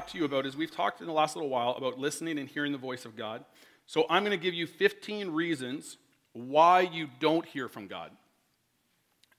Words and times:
talk 0.00 0.08
to 0.08 0.16
you 0.16 0.24
about 0.24 0.46
is 0.46 0.56
we've 0.56 0.70
talked 0.70 1.02
in 1.02 1.06
the 1.06 1.12
last 1.12 1.36
little 1.36 1.50
while 1.50 1.72
about 1.72 1.98
listening 1.98 2.38
and 2.38 2.48
hearing 2.48 2.72
the 2.72 2.78
voice 2.78 3.04
of 3.04 3.16
God. 3.16 3.44
So 3.86 4.06
I'm 4.08 4.24
going 4.24 4.36
to 4.36 4.42
give 4.42 4.54
you 4.54 4.66
15 4.66 5.28
reasons 5.30 5.98
why 6.32 6.80
you 6.80 7.08
don't 7.18 7.44
hear 7.44 7.68
from 7.68 7.86
God. 7.86 8.10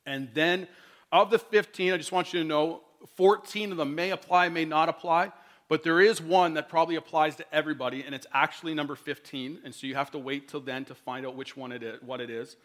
And 0.06 0.30
then 0.36 0.68
of 1.12 1.32
the 1.32 1.40
15, 1.40 1.94
I 1.94 1.98
just 1.98 2.12
want 2.12 2.32
you 2.32 2.42
to 2.42 2.46
know 2.46 2.82
14 3.16 3.72
of 3.72 3.78
them 3.78 3.96
may 3.96 4.12
apply, 4.12 4.50
may 4.50 4.66
not 4.66 4.88
apply, 4.88 5.32
but 5.68 5.82
there 5.82 6.00
is 6.00 6.22
one 6.22 6.54
that 6.54 6.70
probably 6.70 6.96
applies 6.96 7.36
to 7.38 7.46
everybody, 7.52 8.04
and 8.04 8.14
it's 8.14 8.28
actually 8.32 8.76
number 8.76 8.96
15. 8.96 9.62
And 9.66 9.74
so 9.74 9.88
you 9.88 9.96
have 9.96 10.12
to 10.12 10.20
wait 10.20 10.48
till 10.48 10.62
then 10.62 10.86
to 10.86 10.94
find 10.94 11.26
out 11.26 11.36
which 11.36 11.58
one 11.58 11.72
it 11.72 11.82
is, 11.82 12.00
what 12.04 12.22
it 12.22 12.30
is. 12.30 12.56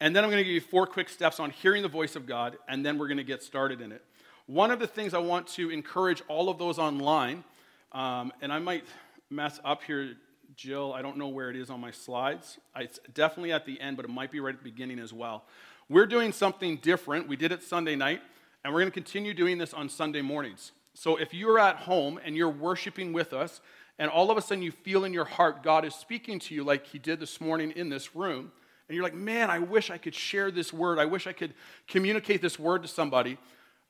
And 0.00 0.16
then 0.16 0.24
I'm 0.24 0.30
going 0.30 0.40
to 0.40 0.44
give 0.44 0.54
you 0.54 0.60
four 0.60 0.84
quick 0.84 1.08
steps 1.08 1.38
on 1.38 1.50
hearing 1.50 1.82
the 1.82 1.88
voice 1.88 2.16
of 2.16 2.26
God, 2.26 2.56
and 2.66 2.84
then 2.84 2.98
we're 2.98 3.06
going 3.06 3.18
to 3.18 3.24
get 3.24 3.44
started 3.44 3.80
in 3.80 3.92
it. 3.92 4.04
One 4.46 4.70
of 4.70 4.78
the 4.78 4.86
things 4.86 5.12
I 5.12 5.18
want 5.18 5.48
to 5.54 5.70
encourage 5.70 6.22
all 6.28 6.48
of 6.48 6.56
those 6.56 6.78
online, 6.78 7.42
um, 7.90 8.32
and 8.40 8.52
I 8.52 8.60
might 8.60 8.84
mess 9.28 9.58
up 9.64 9.82
here, 9.82 10.14
Jill, 10.54 10.92
I 10.92 11.02
don't 11.02 11.16
know 11.16 11.26
where 11.26 11.50
it 11.50 11.56
is 11.56 11.68
on 11.68 11.80
my 11.80 11.90
slides. 11.90 12.56
It's 12.76 13.00
definitely 13.12 13.50
at 13.50 13.66
the 13.66 13.80
end, 13.80 13.96
but 13.96 14.04
it 14.04 14.08
might 14.08 14.30
be 14.30 14.38
right 14.38 14.54
at 14.54 14.62
the 14.62 14.70
beginning 14.70 15.00
as 15.00 15.12
well. 15.12 15.46
We're 15.88 16.06
doing 16.06 16.30
something 16.30 16.76
different. 16.76 17.26
We 17.26 17.34
did 17.34 17.50
it 17.50 17.64
Sunday 17.64 17.96
night, 17.96 18.22
and 18.62 18.72
we're 18.72 18.82
going 18.82 18.92
to 18.92 18.94
continue 18.94 19.34
doing 19.34 19.58
this 19.58 19.74
on 19.74 19.88
Sunday 19.88 20.22
mornings. 20.22 20.70
So 20.94 21.16
if 21.16 21.34
you're 21.34 21.58
at 21.58 21.78
home 21.78 22.20
and 22.24 22.36
you're 22.36 22.48
worshiping 22.48 23.12
with 23.12 23.32
us, 23.32 23.60
and 23.98 24.08
all 24.08 24.30
of 24.30 24.38
a 24.38 24.40
sudden 24.40 24.62
you 24.62 24.70
feel 24.70 25.02
in 25.02 25.12
your 25.12 25.24
heart 25.24 25.64
God 25.64 25.84
is 25.84 25.94
speaking 25.96 26.38
to 26.38 26.54
you 26.54 26.62
like 26.62 26.86
He 26.86 27.00
did 27.00 27.18
this 27.18 27.40
morning 27.40 27.72
in 27.72 27.88
this 27.88 28.14
room, 28.14 28.52
and 28.88 28.94
you're 28.94 29.02
like, 29.02 29.12
man, 29.12 29.50
I 29.50 29.58
wish 29.58 29.90
I 29.90 29.98
could 29.98 30.14
share 30.14 30.52
this 30.52 30.72
word. 30.72 31.00
I 31.00 31.04
wish 31.04 31.26
I 31.26 31.32
could 31.32 31.52
communicate 31.88 32.40
this 32.40 32.60
word 32.60 32.82
to 32.82 32.88
somebody 32.88 33.38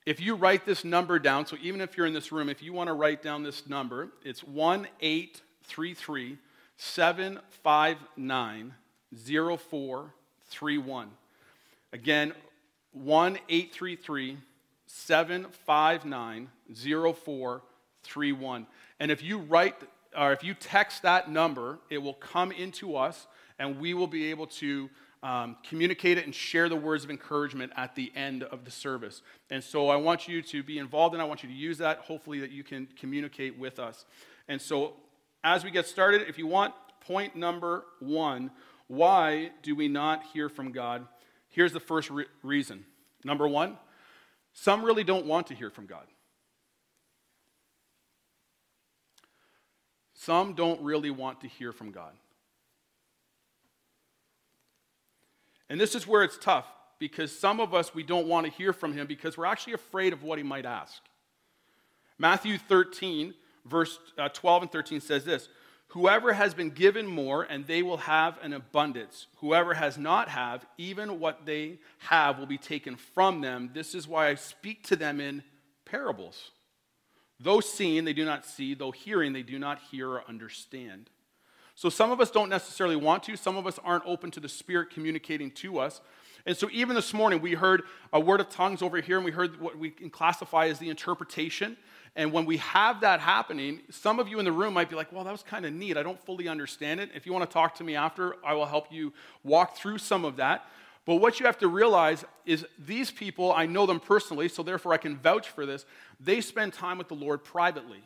if 0.07 0.21
you 0.21 0.37
write 0.37 0.65
this 0.65 0.85
number 0.85 1.19
down, 1.19 1.45
so 1.47 1.57
even 1.61 1.81
if 1.81 1.97
you're 1.97 2.07
in 2.07 2.13
this 2.13 2.31
room, 2.31 2.49
if 2.49 2.63
you 2.63 2.73
want 2.73 2.87
to 2.87 2.95
write 2.95 3.23
down 3.23 3.43
this 3.43 3.69
number, 3.69 4.11
it's 4.25 4.45
1833 4.45 6.39
759 6.77 8.75
0431. 9.13 11.11
Again, 11.93 12.33
1833 12.93 14.39
759 14.87 16.49
0431. 16.73 18.67
And 19.01 19.11
if 19.11 19.23
you 19.23 19.39
write 19.39 19.75
or 20.17 20.33
if 20.33 20.43
you 20.43 20.55
text 20.55 21.03
that 21.03 21.31
number, 21.31 21.79
it 21.91 21.99
will 21.99 22.15
come 22.15 22.51
into 22.53 22.97
us 22.97 23.27
and 23.59 23.81
we 23.81 23.93
will 23.93 24.07
be 24.07 24.31
able 24.31 24.47
to 24.47 24.89
um, 25.23 25.57
communicate 25.69 26.19
it 26.19 26.25
and 26.25 26.35
share 26.35 26.69
the 26.69 26.77
words 26.77 27.05
of 27.05 27.11
encouragement 27.11 27.73
at 27.77 27.95
the 27.95 28.13
end 28.15 28.43
of 28.45 28.65
the 28.65 28.71
service. 28.71 29.23
And 29.51 29.63
so 29.63 29.89
I 29.89 29.97
want 29.97 30.29
you 30.29 30.43
to 30.43 30.63
be 30.63 30.79
involved 30.79 31.15
and 31.15 31.23
I 31.23 31.25
want 31.25 31.43
you 31.43 31.49
to 31.49 31.55
use 31.55 31.79
that, 31.79 31.99
hopefully, 32.01 32.41
that 32.41 32.51
you 32.51 32.63
can 32.63 32.89
communicate 32.99 33.59
with 33.59 33.79
us. 33.79 34.05
And 34.49 34.61
so 34.61 34.95
as 35.43 35.65
we 35.65 35.71
get 35.71 35.87
started, 35.87 36.23
if 36.29 36.39
you 36.39 36.47
want 36.47 36.75
point 37.01 37.37
number 37.37 37.85
one, 38.01 38.51
why 38.89 39.51
do 39.63 39.75
we 39.75 39.89
not 39.89 40.23
hear 40.33 40.49
from 40.49 40.73
God? 40.73 41.07
Here's 41.49 41.73
the 41.73 41.81
first 41.81 42.11
re- 42.11 42.27
reason. 42.43 42.85
Number 43.25 43.49
one, 43.49 43.79
some 44.53 44.85
really 44.85 45.05
don't 45.05 45.27
want 45.27 45.49
to 45.49 45.55
hear 45.55 45.71
from 45.71 45.87
God. 45.87 46.07
Some 50.15 50.55
don't 50.55 50.81
really 50.83 51.11
want 51.11 51.41
to 51.43 51.49
hear 51.49 51.73
from 51.73 51.91
God. 51.93 52.13
And 55.69 55.81
this 55.81 55.95
is 55.95 56.07
where 56.07 56.23
it's 56.23 56.39
tough 56.39 56.67
because 56.99 57.37
some 57.37 57.61
of 57.61 57.75
us, 57.75 57.95
we 57.95 58.03
don't 58.03 58.29
want 58.29 58.47
to 58.47 58.53
hear 58.53 58.73
from 58.73 58.93
him 58.93 59.07
because 59.07 59.37
we're 59.37 59.47
actually 59.47 59.75
afraid 59.75 60.13
of 60.13 60.23
what 60.23 60.39
he 60.39 60.45
might 60.45 60.65
ask. 60.65 61.03
Matthew 62.19 62.57
13, 62.57 63.35
verse 63.65 63.99
uh, 64.17 64.29
12 64.29 64.63
and 64.63 64.73
13 64.73 65.01
says 65.01 65.25
this 65.25 65.49
Whoever 65.89 66.33
has 66.33 66.53
been 66.53 66.71
given 66.71 67.07
more, 67.07 67.43
and 67.43 67.67
they 67.67 67.83
will 67.83 67.99
have 67.99 68.39
an 68.43 68.53
abundance. 68.53 69.27
Whoever 69.37 69.75
has 69.75 69.97
not 69.97 70.29
have, 70.29 70.67
even 70.79 71.21
what 71.21 71.47
they 71.47 71.79
have 71.99 72.39
will 72.39 72.47
be 72.47 72.59
taken 72.59 72.97
from 72.97 73.41
them. 73.41 73.71
This 73.73 73.95
is 73.95 74.09
why 74.09 74.29
I 74.29 74.35
speak 74.35 74.85
to 74.89 74.97
them 74.97 75.21
in 75.21 75.43
parables. 75.85 76.51
Though 77.39 77.61
seeing, 77.61 78.05
they 78.05 78.15
do 78.15 78.25
not 78.25 78.47
see, 78.47 78.75
though 78.75 78.91
hearing, 78.91 79.33
they 79.33 79.43
do 79.43 79.59
not 79.59 79.79
hear 79.91 80.11
or 80.11 80.25
understand. 80.29 81.11
So 81.77 81.91
some 81.91 82.11
of 82.11 82.21
us 82.21 82.31
don't 82.31 82.49
necessarily 82.49 82.97
want 82.97 83.23
to, 83.25 83.37
some 83.37 83.59
of 83.59 83.67
us 83.67 83.79
aren't 83.85 84.05
open 84.07 84.31
to 84.33 84.41
the 84.41 84.49
Spirit 84.49 84.91
communicating 84.91 85.51
to 85.53 85.79
us. 85.79 86.01
And 86.47 86.57
so 86.57 86.69
even 86.73 86.97
this 86.97 87.13
morning, 87.13 87.43
we 87.43 87.53
heard 87.53 87.83
a 88.13 88.21
word 88.21 88.41
of 88.41 88.49
tongues 88.49 88.81
over 88.81 89.01
here, 89.01 89.17
and 89.17 89.25
we 89.25 89.31
heard 89.31 89.61
what 89.61 89.77
we 89.77 89.91
can 89.91 90.09
classify 90.09 90.69
as 90.69 90.79
the 90.79 90.89
interpretation. 90.89 91.77
And 92.15 92.33
when 92.33 92.47
we 92.47 92.57
have 92.59 93.03
that 93.03 93.21
happening, 93.21 93.83
some 93.91 94.19
of 94.19 94.27
you 94.27 94.39
in 94.39 94.47
the 94.47 94.53
room 94.53 94.73
might 94.73 94.89
be 94.89 94.97
like, 94.97 95.13
well, 95.13 95.25
that 95.25 95.33
was 95.33 95.43
kind 95.43 95.67
of 95.67 95.73
neat. 95.75 95.99
I 95.99 96.03
don't 96.03 96.19
fully 96.25 96.49
understand 96.49 96.99
it. 96.99 97.11
If 97.15 97.27
you 97.27 97.33
want 97.35 97.49
to 97.49 97.53
talk 97.53 97.75
to 97.75 97.85
me 97.85 97.95
after, 97.95 98.37
I 98.43 98.55
will 98.55 98.65
help 98.65 98.91
you 98.91 99.13
walk 99.45 99.77
through 99.77 99.99
some 99.99 100.25
of 100.25 100.37
that. 100.37 100.67
But 101.05 101.17
what 101.17 101.41
you 101.41 101.47
have 101.47 101.59
to 101.59 101.69
realize 101.69 102.25
is 102.47 102.65
these 102.79 103.11
people, 103.11 103.53
I 103.53 103.67
know 103.67 103.85
them 103.85 104.01
personally, 104.01 104.49
so 104.49 104.63
therefore 104.63 104.95
I 104.95 104.97
can 104.97 105.19
vouch 105.19 105.51
for 105.51 105.67
this. 105.67 105.85
They 106.21 106.41
spend 106.41 106.73
time 106.73 106.97
with 106.97 107.09
the 107.09 107.15
Lord 107.15 107.45
privately. 107.45 108.03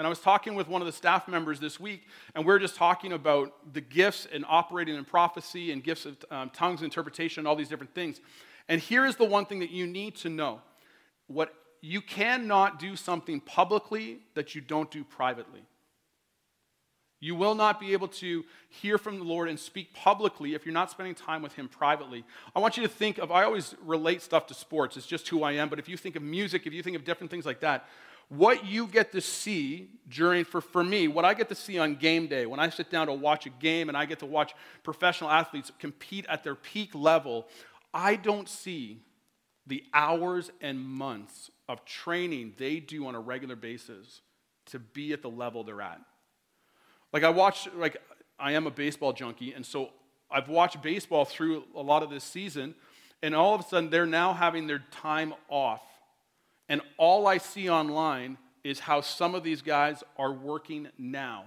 And 0.00 0.06
I 0.06 0.08
was 0.08 0.20
talking 0.20 0.54
with 0.54 0.66
one 0.66 0.80
of 0.80 0.86
the 0.86 0.92
staff 0.92 1.28
members 1.28 1.60
this 1.60 1.78
week, 1.78 2.08
and 2.34 2.46
we 2.46 2.54
are 2.54 2.58
just 2.58 2.74
talking 2.74 3.12
about 3.12 3.74
the 3.74 3.82
gifts 3.82 4.26
and 4.32 4.46
operating 4.48 4.94
in 4.94 5.04
prophecy 5.04 5.72
and 5.72 5.84
gifts 5.84 6.06
of 6.06 6.16
um, 6.30 6.48
tongues, 6.54 6.80
interpretation, 6.80 7.46
all 7.46 7.54
these 7.54 7.68
different 7.68 7.94
things. 7.94 8.18
And 8.66 8.80
here 8.80 9.04
is 9.04 9.16
the 9.16 9.26
one 9.26 9.44
thing 9.44 9.58
that 9.58 9.68
you 9.68 9.86
need 9.86 10.16
to 10.16 10.30
know 10.30 10.62
what 11.26 11.52
you 11.82 12.00
cannot 12.00 12.78
do 12.78 12.96
something 12.96 13.40
publicly 13.40 14.20
that 14.32 14.54
you 14.54 14.62
don't 14.62 14.90
do 14.90 15.04
privately. 15.04 15.60
You 17.20 17.34
will 17.34 17.54
not 17.54 17.78
be 17.78 17.92
able 17.92 18.08
to 18.08 18.46
hear 18.70 18.96
from 18.96 19.18
the 19.18 19.24
Lord 19.24 19.50
and 19.50 19.60
speak 19.60 19.92
publicly 19.92 20.54
if 20.54 20.64
you're 20.64 20.72
not 20.72 20.90
spending 20.90 21.14
time 21.14 21.42
with 21.42 21.52
Him 21.52 21.68
privately. 21.68 22.24
I 22.56 22.60
want 22.60 22.78
you 22.78 22.82
to 22.84 22.88
think 22.88 23.18
of, 23.18 23.30
I 23.30 23.44
always 23.44 23.74
relate 23.84 24.22
stuff 24.22 24.46
to 24.46 24.54
sports, 24.54 24.96
it's 24.96 25.06
just 25.06 25.28
who 25.28 25.42
I 25.42 25.52
am, 25.52 25.68
but 25.68 25.78
if 25.78 25.90
you 25.90 25.98
think 25.98 26.16
of 26.16 26.22
music, 26.22 26.66
if 26.66 26.72
you 26.72 26.82
think 26.82 26.96
of 26.96 27.04
different 27.04 27.30
things 27.30 27.44
like 27.44 27.60
that, 27.60 27.86
what 28.30 28.64
you 28.64 28.86
get 28.86 29.10
to 29.12 29.20
see 29.20 29.90
during, 30.08 30.44
for, 30.44 30.60
for 30.60 30.84
me, 30.84 31.08
what 31.08 31.24
I 31.24 31.34
get 31.34 31.48
to 31.48 31.54
see 31.54 31.78
on 31.78 31.96
game 31.96 32.28
day, 32.28 32.46
when 32.46 32.60
I 32.60 32.70
sit 32.70 32.88
down 32.88 33.08
to 33.08 33.12
watch 33.12 33.44
a 33.44 33.50
game 33.50 33.88
and 33.88 33.98
I 33.98 34.06
get 34.06 34.20
to 34.20 34.26
watch 34.26 34.54
professional 34.84 35.30
athletes 35.30 35.72
compete 35.80 36.26
at 36.28 36.44
their 36.44 36.54
peak 36.54 36.94
level, 36.94 37.48
I 37.92 38.14
don't 38.14 38.48
see 38.48 39.02
the 39.66 39.82
hours 39.92 40.50
and 40.60 40.80
months 40.80 41.50
of 41.68 41.84
training 41.84 42.54
they 42.56 42.78
do 42.78 43.06
on 43.06 43.16
a 43.16 43.20
regular 43.20 43.56
basis 43.56 44.20
to 44.66 44.78
be 44.78 45.12
at 45.12 45.22
the 45.22 45.30
level 45.30 45.64
they're 45.64 45.82
at. 45.82 46.00
Like 47.12 47.24
I 47.24 47.30
watch, 47.30 47.68
like 47.74 47.96
I 48.38 48.52
am 48.52 48.68
a 48.68 48.70
baseball 48.70 49.12
junkie, 49.12 49.54
and 49.54 49.66
so 49.66 49.90
I've 50.30 50.48
watched 50.48 50.80
baseball 50.82 51.24
through 51.24 51.64
a 51.74 51.82
lot 51.82 52.04
of 52.04 52.10
this 52.10 52.22
season, 52.22 52.76
and 53.24 53.34
all 53.34 53.56
of 53.56 53.60
a 53.60 53.64
sudden 53.64 53.90
they're 53.90 54.06
now 54.06 54.32
having 54.32 54.68
their 54.68 54.84
time 54.92 55.34
off 55.48 55.82
and 56.70 56.80
all 56.96 57.26
I 57.26 57.38
see 57.38 57.68
online 57.68 58.38
is 58.62 58.78
how 58.78 59.00
some 59.00 59.34
of 59.34 59.42
these 59.42 59.60
guys 59.60 60.04
are 60.16 60.32
working 60.32 60.88
now. 60.96 61.44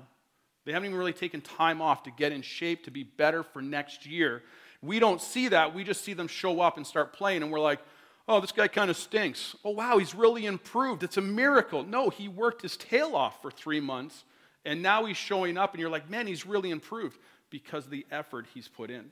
They 0.66 0.74
haven't 0.74 0.88
even 0.88 1.00
really 1.00 1.14
taken 1.14 1.40
time 1.40 1.82
off 1.82 2.04
to 2.04 2.12
get 2.12 2.34
in 2.34 2.42
shape 2.42 2.84
to 2.84 2.92
be 2.92 3.04
better 3.04 3.42
for 3.42 3.62
next 3.62 4.06
year. 4.06 4.44
We 4.82 5.00
don't 5.00 5.22
see 5.22 5.48
that. 5.48 5.74
We 5.74 5.86
just 5.86 6.04
see 6.04 6.14
them 6.14 6.28
show 6.28 6.60
up 6.60 6.76
and 6.76 6.86
start 6.86 7.14
playing, 7.14 7.42
and 7.42 7.52
we're 7.52 7.62
like, 7.62 7.80
oh, 8.28 8.42
this 8.42 8.52
guy 8.52 8.68
kind 8.68 8.90
of 8.90 8.98
stinks. 8.98 9.56
Oh, 9.64 9.72
wow, 9.72 9.98
he's 9.98 10.14
really 10.14 10.46
improved. 10.46 11.04
It's 11.04 11.18
a 11.18 11.22
miracle. 11.22 11.84
No, 11.84 12.10
he 12.10 12.28
worked 12.28 12.62
his 12.62 12.76
tail 12.76 13.16
off 13.16 13.42
for 13.42 13.50
three 13.50 13.80
months, 13.80 14.26
and 14.66 14.82
now 14.82 15.06
he's 15.06 15.18
showing 15.18 15.58
up, 15.58 15.74
and 15.74 15.80
you're 15.80 15.90
like, 15.90 16.10
man, 16.10 16.28
he's 16.28 16.46
really 16.46 16.70
improved 16.70 17.18
because 17.50 17.86
of 17.86 17.92
the 17.92 18.06
effort 18.12 18.46
he's 18.54 18.68
put 18.68 18.90
in. 18.90 19.06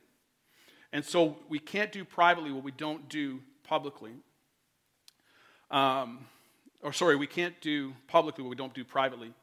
And 0.92 1.06
so 1.06 1.38
we 1.48 1.58
can't 1.58 1.92
do 1.92 2.04
privately 2.04 2.52
what 2.52 2.66
we 2.66 2.72
don't 2.72 3.08
do 3.08 3.40
publicly. 3.64 4.12
Um, 5.72 6.20
or 6.84 6.94
sorry, 6.94 7.16
we 7.16 7.28
can't 7.28 7.60
do 7.62 7.94
publicly 8.08 8.44
what 8.44 8.50
we 8.50 8.56
don't 8.56 8.74
do 8.74 8.84
privately. 8.84 9.34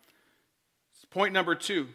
Point 1.10 1.32
number 1.32 1.54
two 1.54 1.88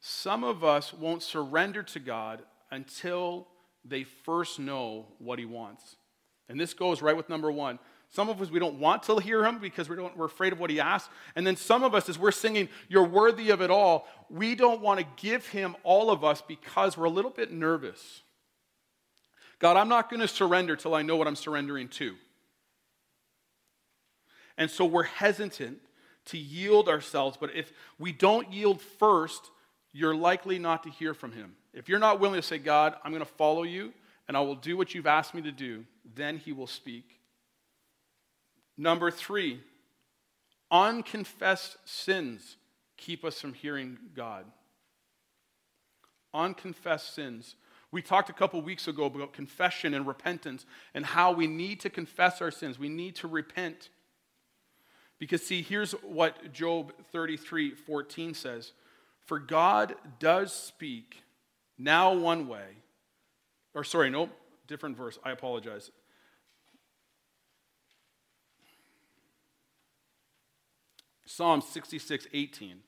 some 0.00 0.44
of 0.44 0.64
us 0.64 0.92
won't 0.92 1.22
surrender 1.22 1.82
to 1.82 1.98
God 1.98 2.42
until 2.70 3.48
they 3.84 4.04
first 4.04 4.58
know 4.58 5.06
what 5.18 5.38
He 5.38 5.44
wants. 5.44 5.96
And 6.48 6.60
this 6.60 6.74
goes 6.74 7.02
right 7.02 7.16
with 7.16 7.28
number 7.28 7.50
one. 7.50 7.78
Some 8.08 8.28
of 8.28 8.40
us, 8.40 8.50
we 8.50 8.60
don't 8.60 8.78
want 8.78 9.02
to 9.04 9.18
hear 9.18 9.44
him 9.44 9.58
because 9.58 9.88
we 9.88 9.96
don't, 9.96 10.16
we're 10.16 10.26
afraid 10.26 10.52
of 10.52 10.60
what 10.60 10.70
he 10.70 10.78
asks. 10.78 11.12
And 11.34 11.44
then 11.44 11.56
some 11.56 11.82
of 11.82 11.92
us, 11.92 12.08
as 12.08 12.18
we're 12.18 12.30
singing, 12.30 12.68
You're 12.88 13.04
worthy 13.04 13.50
of 13.50 13.60
it 13.60 13.70
all, 13.70 14.06
we 14.30 14.54
don't 14.54 14.80
want 14.80 15.00
to 15.00 15.06
give 15.16 15.48
him 15.48 15.74
all 15.82 16.10
of 16.10 16.22
us 16.22 16.40
because 16.40 16.96
we're 16.96 17.06
a 17.06 17.10
little 17.10 17.32
bit 17.32 17.50
nervous. 17.50 18.22
God, 19.58 19.76
I'm 19.76 19.88
not 19.88 20.08
going 20.08 20.20
to 20.20 20.28
surrender 20.28 20.76
till 20.76 20.94
I 20.94 21.02
know 21.02 21.16
what 21.16 21.26
I'm 21.26 21.34
surrendering 21.34 21.88
to. 21.88 22.14
And 24.58 24.70
so 24.70 24.84
we're 24.84 25.04
hesitant 25.04 25.78
to 26.26 26.38
yield 26.38 26.88
ourselves. 26.88 27.36
But 27.40 27.54
if 27.54 27.72
we 27.98 28.12
don't 28.12 28.52
yield 28.52 28.80
first, 28.80 29.50
you're 29.92 30.14
likely 30.14 30.58
not 30.58 30.82
to 30.82 30.90
hear 30.90 31.14
from 31.14 31.32
him. 31.32 31.54
If 31.72 31.88
you're 31.88 31.98
not 31.98 32.20
willing 32.20 32.40
to 32.40 32.46
say, 32.46 32.58
God, 32.58 32.94
I'm 33.04 33.12
going 33.12 33.24
to 33.24 33.32
follow 33.32 33.62
you 33.62 33.92
and 34.28 34.36
I 34.36 34.40
will 34.40 34.54
do 34.54 34.76
what 34.76 34.94
you've 34.94 35.06
asked 35.06 35.34
me 35.34 35.42
to 35.42 35.52
do, 35.52 35.84
then 36.14 36.38
he 36.38 36.52
will 36.52 36.66
speak. 36.66 37.20
Number 38.76 39.10
three, 39.10 39.60
unconfessed 40.70 41.76
sins 41.84 42.56
keep 42.96 43.24
us 43.24 43.40
from 43.40 43.52
hearing 43.52 43.98
God. 44.14 44.44
Unconfessed 46.34 47.14
sins. 47.14 47.54
We 47.92 48.02
talked 48.02 48.28
a 48.28 48.34
couple 48.34 48.60
weeks 48.60 48.88
ago 48.88 49.04
about 49.04 49.32
confession 49.32 49.94
and 49.94 50.06
repentance 50.06 50.66
and 50.92 51.06
how 51.06 51.32
we 51.32 51.46
need 51.46 51.80
to 51.80 51.90
confess 51.90 52.42
our 52.42 52.50
sins. 52.50 52.78
We 52.78 52.88
need 52.88 53.16
to 53.16 53.28
repent. 53.28 53.90
Because, 55.18 55.44
see, 55.44 55.62
here's 55.62 55.92
what 55.92 56.52
Job 56.52 56.92
33 57.12 57.74
14 57.74 58.34
says 58.34 58.72
For 59.24 59.38
God 59.38 59.94
does 60.18 60.52
speak 60.52 61.22
now 61.78 62.12
one 62.14 62.48
way, 62.48 62.66
or 63.74 63.84
sorry, 63.84 64.10
no, 64.10 64.28
different 64.66 64.96
verse. 64.96 65.18
I 65.24 65.30
apologize. 65.30 65.90
Psalm 71.26 71.60
66 71.60 72.28
18. 72.32 72.78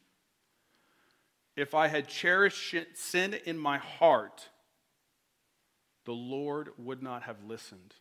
If 1.57 1.75
I 1.75 1.89
had 1.89 2.09
cherished 2.09 2.75
sin 2.95 3.35
in 3.45 3.59
my 3.59 3.79
heart, 3.79 4.49
the 6.05 6.13
Lord 6.13 6.71
would 6.79 7.03
not 7.03 7.25
have 7.25 7.43
listened. 7.45 7.95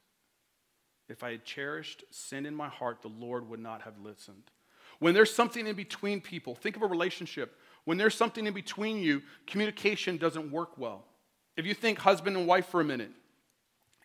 If 1.09 1.23
I 1.23 1.31
had 1.31 1.45
cherished 1.45 2.03
sin 2.11 2.45
in 2.45 2.53
my 2.53 2.67
heart, 2.67 3.01
the 3.01 3.07
Lord 3.07 3.47
would 3.49 3.59
not 3.59 3.81
have 3.83 3.99
listened. 3.99 4.43
When 4.99 5.13
there's 5.13 5.33
something 5.33 5.67
in 5.67 5.75
between 5.75 6.21
people, 6.21 6.55
think 6.55 6.75
of 6.75 6.81
a 6.81 6.87
relationship. 6.87 7.57
When 7.85 7.97
there's 7.97 8.15
something 8.15 8.45
in 8.45 8.53
between 8.53 8.97
you, 8.97 9.21
communication 9.45 10.17
doesn't 10.17 10.51
work 10.51 10.77
well. 10.77 11.05
If 11.55 11.65
you 11.65 11.73
think 11.73 11.99
husband 11.99 12.35
and 12.35 12.47
wife 12.47 12.67
for 12.67 12.81
a 12.81 12.83
minute, 12.83 13.11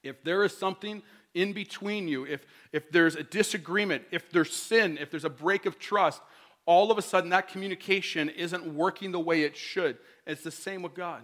if 0.02 0.22
there 0.22 0.44
is 0.44 0.56
something 0.56 1.02
in 1.34 1.52
between 1.52 2.08
you, 2.08 2.26
if, 2.26 2.44
if 2.72 2.90
there's 2.90 3.16
a 3.16 3.22
disagreement, 3.22 4.04
if 4.10 4.30
there's 4.30 4.52
sin, 4.52 4.98
if 5.00 5.10
there's 5.10 5.24
a 5.24 5.30
break 5.30 5.66
of 5.66 5.78
trust, 5.78 6.20
all 6.66 6.90
of 6.90 6.98
a 6.98 7.02
sudden 7.02 7.30
that 7.30 7.48
communication 7.48 8.28
isn't 8.28 8.74
working 8.74 9.12
the 9.12 9.20
way 9.20 9.42
it 9.42 9.56
should. 9.56 9.98
It's 10.26 10.44
the 10.44 10.50
same 10.50 10.82
with 10.82 10.94
God. 10.94 11.22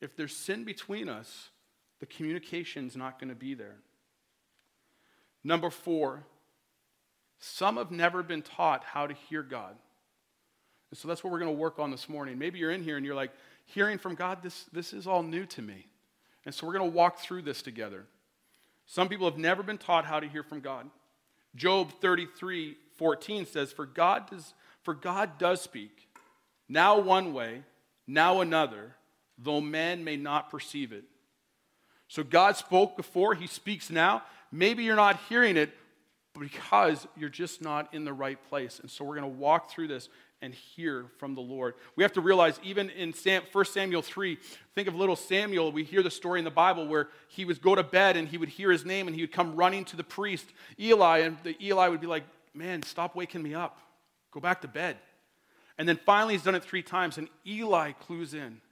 If 0.00 0.16
there's 0.16 0.36
sin 0.36 0.64
between 0.64 1.08
us, 1.08 1.50
the 2.00 2.06
communication's 2.06 2.96
not 2.96 3.18
going 3.18 3.30
to 3.30 3.34
be 3.34 3.54
there. 3.54 3.76
Number 5.46 5.70
four, 5.70 6.24
some 7.38 7.76
have 7.76 7.92
never 7.92 8.24
been 8.24 8.42
taught 8.42 8.82
how 8.82 9.06
to 9.06 9.14
hear 9.14 9.44
God. 9.44 9.76
And 10.90 10.98
so 10.98 11.06
that's 11.06 11.22
what 11.22 11.32
we're 11.32 11.38
going 11.38 11.54
to 11.54 11.56
work 11.56 11.78
on 11.78 11.92
this 11.92 12.08
morning. 12.08 12.36
Maybe 12.36 12.58
you're 12.58 12.72
in 12.72 12.82
here 12.82 12.96
and 12.96 13.06
you're 13.06 13.14
like, 13.14 13.30
hearing 13.64 13.96
from 13.96 14.16
God, 14.16 14.42
this, 14.42 14.64
this 14.72 14.92
is 14.92 15.06
all 15.06 15.22
new 15.22 15.46
to 15.46 15.62
me. 15.62 15.86
And 16.44 16.52
so 16.52 16.66
we're 16.66 16.72
going 16.72 16.90
to 16.90 16.96
walk 16.96 17.20
through 17.20 17.42
this 17.42 17.62
together. 17.62 18.06
Some 18.86 19.08
people 19.08 19.30
have 19.30 19.38
never 19.38 19.62
been 19.62 19.78
taught 19.78 20.04
how 20.04 20.18
to 20.18 20.26
hear 20.26 20.42
from 20.42 20.58
God. 20.58 20.90
Job 21.54 21.92
33 22.00 22.76
14 22.96 23.46
says, 23.46 23.70
For 23.70 23.86
God 23.86 24.28
does, 24.28 24.52
for 24.82 24.94
God 24.94 25.38
does 25.38 25.60
speak, 25.60 26.08
now 26.68 26.98
one 26.98 27.32
way, 27.32 27.62
now 28.04 28.40
another, 28.40 28.96
though 29.38 29.60
man 29.60 30.02
may 30.02 30.16
not 30.16 30.50
perceive 30.50 30.92
it. 30.92 31.04
So 32.08 32.24
God 32.24 32.56
spoke 32.56 32.96
before, 32.96 33.34
he 33.34 33.46
speaks 33.46 33.90
now. 33.90 34.22
Maybe 34.52 34.84
you're 34.84 34.96
not 34.96 35.18
hearing 35.28 35.56
it 35.56 35.70
because 36.38 37.06
you're 37.16 37.28
just 37.28 37.62
not 37.62 37.92
in 37.94 38.04
the 38.04 38.12
right 38.12 38.38
place. 38.48 38.78
And 38.80 38.90
so 38.90 39.04
we're 39.04 39.16
going 39.16 39.32
to 39.32 39.38
walk 39.38 39.70
through 39.70 39.88
this 39.88 40.08
and 40.42 40.52
hear 40.52 41.06
from 41.18 41.34
the 41.34 41.40
Lord. 41.40 41.74
We 41.96 42.04
have 42.04 42.12
to 42.12 42.20
realize, 42.20 42.60
even 42.62 42.90
in 42.90 43.12
1 43.12 43.64
Samuel 43.64 44.02
3, 44.02 44.38
think 44.74 44.86
of 44.86 44.94
little 44.94 45.16
Samuel. 45.16 45.72
We 45.72 45.82
hear 45.82 46.02
the 46.02 46.10
story 46.10 46.38
in 46.38 46.44
the 46.44 46.50
Bible 46.50 46.86
where 46.86 47.08
he 47.28 47.44
would 47.44 47.60
go 47.62 47.74
to 47.74 47.82
bed 47.82 48.16
and 48.16 48.28
he 48.28 48.36
would 48.36 48.50
hear 48.50 48.70
his 48.70 48.84
name 48.84 49.06
and 49.06 49.16
he 49.16 49.22
would 49.22 49.32
come 49.32 49.56
running 49.56 49.84
to 49.86 49.96
the 49.96 50.04
priest, 50.04 50.46
Eli, 50.78 51.18
and 51.20 51.38
the 51.42 51.56
Eli 51.64 51.88
would 51.88 52.00
be 52.00 52.06
like, 52.06 52.24
Man, 52.54 52.82
stop 52.82 53.14
waking 53.14 53.42
me 53.42 53.54
up. 53.54 53.78
Go 54.30 54.40
back 54.40 54.62
to 54.62 54.68
bed. 54.68 54.96
And 55.76 55.86
then 55.86 56.00
finally, 56.06 56.32
he's 56.32 56.42
done 56.42 56.54
it 56.54 56.64
three 56.64 56.82
times, 56.82 57.18
and 57.18 57.28
Eli 57.46 57.92
clues 57.92 58.32
in. 58.32 58.62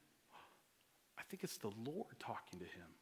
I 1.18 1.22
think 1.28 1.44
it's 1.44 1.58
the 1.58 1.70
Lord 1.84 2.18
talking 2.18 2.60
to 2.60 2.64
him. 2.64 2.93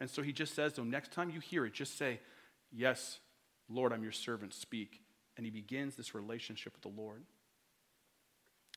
And 0.00 0.10
so 0.10 0.22
he 0.22 0.32
just 0.32 0.54
says 0.54 0.72
to 0.74 0.80
him, 0.80 0.90
Next 0.90 1.12
time 1.12 1.30
you 1.30 1.40
hear 1.40 1.66
it, 1.66 1.72
just 1.72 1.96
say, 1.96 2.20
Yes, 2.72 3.20
Lord, 3.68 3.92
I'm 3.92 4.02
your 4.02 4.12
servant, 4.12 4.54
speak. 4.54 5.00
And 5.36 5.44
he 5.44 5.50
begins 5.50 5.96
this 5.96 6.14
relationship 6.14 6.74
with 6.74 6.82
the 6.82 7.00
Lord. 7.00 7.22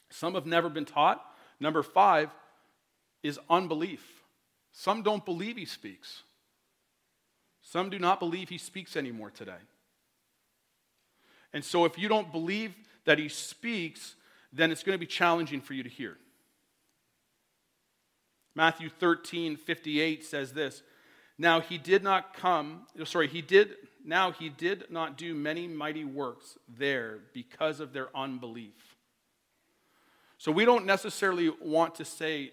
Some 0.10 0.36
have 0.36 0.46
never 0.46 0.69
been 0.69 0.86
taught. 0.86 1.24
Number 1.60 1.84
five 1.84 2.30
is 3.24 3.40
unbelief. 3.50 4.24
Some 4.72 5.04
don't 5.04 5.25
believe 5.25 5.58
he 5.58 5.66
speaks. 5.66 6.24
Some 7.62 7.90
do 7.90 8.00
not 8.00 8.20
believe 8.20 8.50
he 8.50 8.58
speaks 8.58 8.96
anymore 8.96 9.31
today. 9.31 9.60
And 11.54 11.63
so, 11.63 11.86
if 11.86 11.98
you 11.98 12.08
don't 12.08 12.31
believe 12.31 12.75
that 13.06 13.20
he 13.20 13.30
speaks, 13.30 14.16
then 14.54 14.72
it's 14.72 14.84
going 14.84 14.96
to 14.96 15.00
be 15.00 15.06
challenging 15.06 15.62
for 15.62 15.74
you 15.74 15.84
to 15.84 15.90
hear. 15.90 16.18
Matthew 18.56 18.90
13, 18.90 19.56
58 19.56 20.24
says 20.24 20.54
this 20.54 20.81
Now 21.38 21.62
he 21.62 21.78
did 21.78 22.04
not 22.04 22.34
come, 22.34 22.88
sorry, 23.06 23.28
he 23.28 23.42
did, 23.42 23.75
now 24.04 24.31
he 24.31 24.50
did 24.50 24.86
not 24.89 25.18
do 25.18 25.36
many 25.36 25.68
mighty 25.68 26.04
works 26.04 26.57
there 26.68 27.19
because 27.34 27.80
of 27.80 27.94
their 27.94 28.16
unbelief. 28.16 28.95
So 30.39 30.51
we 30.51 30.66
don't 30.66 30.86
necessarily 30.86 31.51
want 31.62 31.95
to 31.95 32.06
say 32.06 32.51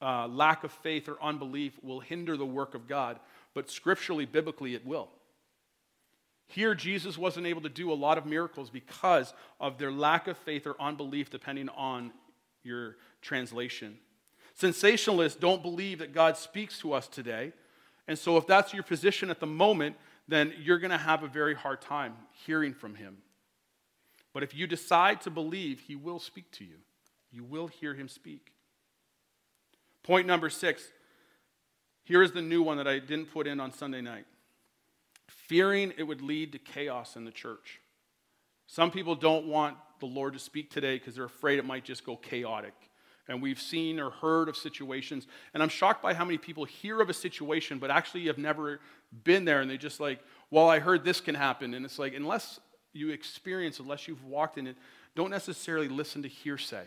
uh, 0.00 0.28
lack 0.28 0.64
of 0.64 0.72
faith 0.72 1.08
or 1.08 1.22
unbelief 1.22 1.72
will 1.82 2.00
hinder 2.00 2.36
the 2.36 2.46
work 2.46 2.74
of 2.74 2.86
God, 2.86 3.18
but 3.54 3.70
scripturally, 3.70 4.26
biblically, 4.26 4.74
it 4.74 4.86
will. 4.86 5.08
Here, 6.48 6.74
Jesus 6.74 7.18
wasn't 7.18 7.46
able 7.46 7.62
to 7.62 7.68
do 7.68 7.92
a 7.92 7.94
lot 7.94 8.18
of 8.18 8.26
miracles 8.26 8.70
because 8.70 9.34
of 9.58 9.78
their 9.78 9.90
lack 9.90 10.28
of 10.28 10.36
faith 10.38 10.66
or 10.66 10.80
unbelief, 10.80 11.30
depending 11.30 11.68
on 11.70 12.12
your 12.62 12.96
translation. 13.20 13.98
Cessationists 14.60 15.38
don't 15.38 15.62
believe 15.62 15.98
that 15.98 16.14
God 16.14 16.36
speaks 16.36 16.78
to 16.80 16.92
us 16.92 17.08
today. 17.08 17.52
And 18.08 18.18
so, 18.18 18.36
if 18.36 18.46
that's 18.46 18.72
your 18.72 18.82
position 18.82 19.30
at 19.30 19.40
the 19.40 19.46
moment, 19.46 19.96
then 20.28 20.52
you're 20.60 20.78
going 20.78 20.90
to 20.90 20.98
have 20.98 21.22
a 21.22 21.28
very 21.28 21.54
hard 21.54 21.80
time 21.80 22.14
hearing 22.46 22.72
from 22.72 22.94
Him. 22.94 23.18
But 24.32 24.42
if 24.42 24.54
you 24.54 24.66
decide 24.66 25.20
to 25.22 25.30
believe, 25.30 25.80
He 25.80 25.96
will 25.96 26.18
speak 26.18 26.50
to 26.52 26.64
you. 26.64 26.76
You 27.36 27.44
will 27.44 27.66
hear 27.66 27.94
him 27.94 28.08
speak. 28.08 28.52
Point 30.02 30.26
number 30.26 30.48
six 30.48 30.88
here 32.04 32.22
is 32.22 32.32
the 32.32 32.42
new 32.42 32.62
one 32.62 32.76
that 32.76 32.86
I 32.86 33.00
didn't 33.00 33.32
put 33.32 33.46
in 33.46 33.58
on 33.60 33.72
Sunday 33.72 34.00
night 34.00 34.26
fearing 35.28 35.92
it 35.98 36.04
would 36.04 36.22
lead 36.22 36.52
to 36.52 36.58
chaos 36.58 37.16
in 37.16 37.24
the 37.24 37.30
church. 37.30 37.80
Some 38.66 38.90
people 38.90 39.14
don't 39.14 39.46
want 39.46 39.76
the 40.00 40.06
Lord 40.06 40.32
to 40.32 40.38
speak 40.38 40.70
today 40.70 40.98
because 40.98 41.14
they're 41.14 41.24
afraid 41.24 41.58
it 41.58 41.64
might 41.64 41.84
just 41.84 42.04
go 42.04 42.16
chaotic. 42.16 42.74
And 43.28 43.42
we've 43.42 43.60
seen 43.60 43.98
or 43.98 44.10
heard 44.10 44.48
of 44.48 44.56
situations. 44.56 45.26
And 45.52 45.62
I'm 45.62 45.68
shocked 45.68 46.02
by 46.02 46.14
how 46.14 46.24
many 46.24 46.38
people 46.38 46.64
hear 46.64 47.00
of 47.00 47.10
a 47.10 47.14
situation, 47.14 47.78
but 47.78 47.90
actually 47.90 48.26
have 48.26 48.38
never 48.38 48.80
been 49.24 49.44
there. 49.44 49.60
And 49.60 49.70
they 49.70 49.78
just 49.78 49.98
like, 49.98 50.20
well, 50.50 50.68
I 50.68 50.78
heard 50.78 51.04
this 51.04 51.20
can 51.20 51.34
happen. 51.34 51.74
And 51.74 51.84
it's 51.84 51.98
like, 51.98 52.14
unless 52.14 52.60
you 52.92 53.10
experience, 53.10 53.80
unless 53.80 54.06
you've 54.06 54.24
walked 54.24 54.58
in 54.58 54.66
it, 54.66 54.76
don't 55.14 55.30
necessarily 55.30 55.88
listen 55.88 56.22
to 56.22 56.28
hearsay. 56.28 56.84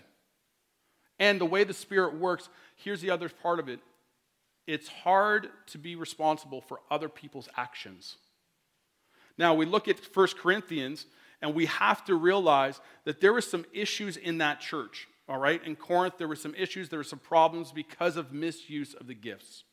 And 1.19 1.41
the 1.41 1.45
way 1.45 1.65
the 1.65 1.73
Spirit 1.73 2.17
works, 2.17 2.47
here's 2.77 3.01
the 3.01 3.11
other 3.11 3.29
part 3.29 3.59
of 3.59 3.67
it 3.67 3.79
it's 4.67 4.87
hard 4.87 5.49
to 5.65 5.79
be 5.79 5.95
responsible 5.95 6.61
for 6.61 6.79
other 6.91 7.09
people's 7.09 7.49
actions. 7.57 8.17
Now, 9.35 9.55
we 9.55 9.65
look 9.65 9.87
at 9.87 9.97
1 10.13 10.27
Corinthians, 10.39 11.07
and 11.41 11.55
we 11.55 11.65
have 11.65 12.05
to 12.05 12.13
realize 12.13 12.79
that 13.05 13.19
there 13.19 13.33
were 13.33 13.41
some 13.41 13.65
issues 13.73 14.15
in 14.15 14.37
that 14.39 14.59
church, 14.59 15.07
all 15.29 15.37
right? 15.37 15.63
In 15.63 15.75
Corinth, 15.75 16.15
there 16.17 16.27
were 16.27 16.35
some 16.35 16.55
issues, 16.55 16.89
there 16.89 16.99
were 16.99 17.03
some 17.03 17.19
problems 17.19 17.71
because 17.71 18.17
of 18.17 18.33
misuse 18.33 18.95
of 18.95 19.05
the 19.05 19.13
gifts. 19.13 19.63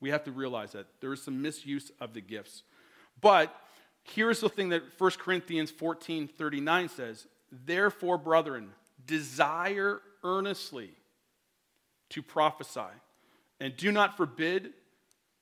We 0.00 0.08
have 0.08 0.24
to 0.24 0.32
realize 0.32 0.72
that. 0.72 0.86
There 1.00 1.10
was 1.10 1.22
some 1.22 1.42
misuse 1.42 1.92
of 2.00 2.14
the 2.14 2.22
gifts. 2.22 2.62
But 3.20 3.54
here's 4.02 4.40
the 4.40 4.48
thing 4.48 4.70
that 4.70 4.82
1 4.98 5.10
Corinthians 5.18 5.70
14 5.70 6.28
39 6.28 6.88
says 6.88 7.26
Therefore, 7.52 8.16
brethren, 8.16 8.70
desire 9.06 10.00
earnestly 10.24 10.90
to 12.08 12.22
prophesy, 12.22 12.80
and 13.60 13.76
do 13.76 13.92
not 13.92 14.16
forbid 14.16 14.70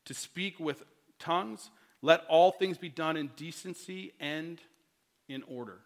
to 0.07 0.15
speak 0.15 0.59
with 0.59 0.83
tongues, 1.21 1.71
Let 2.03 2.25
all 2.29 2.51
things 2.51 2.77
be 2.77 2.89
done 2.89 3.17
in 3.17 3.31
decency 3.37 4.15
and 4.19 4.61
in 5.29 5.45
order. 5.45 5.79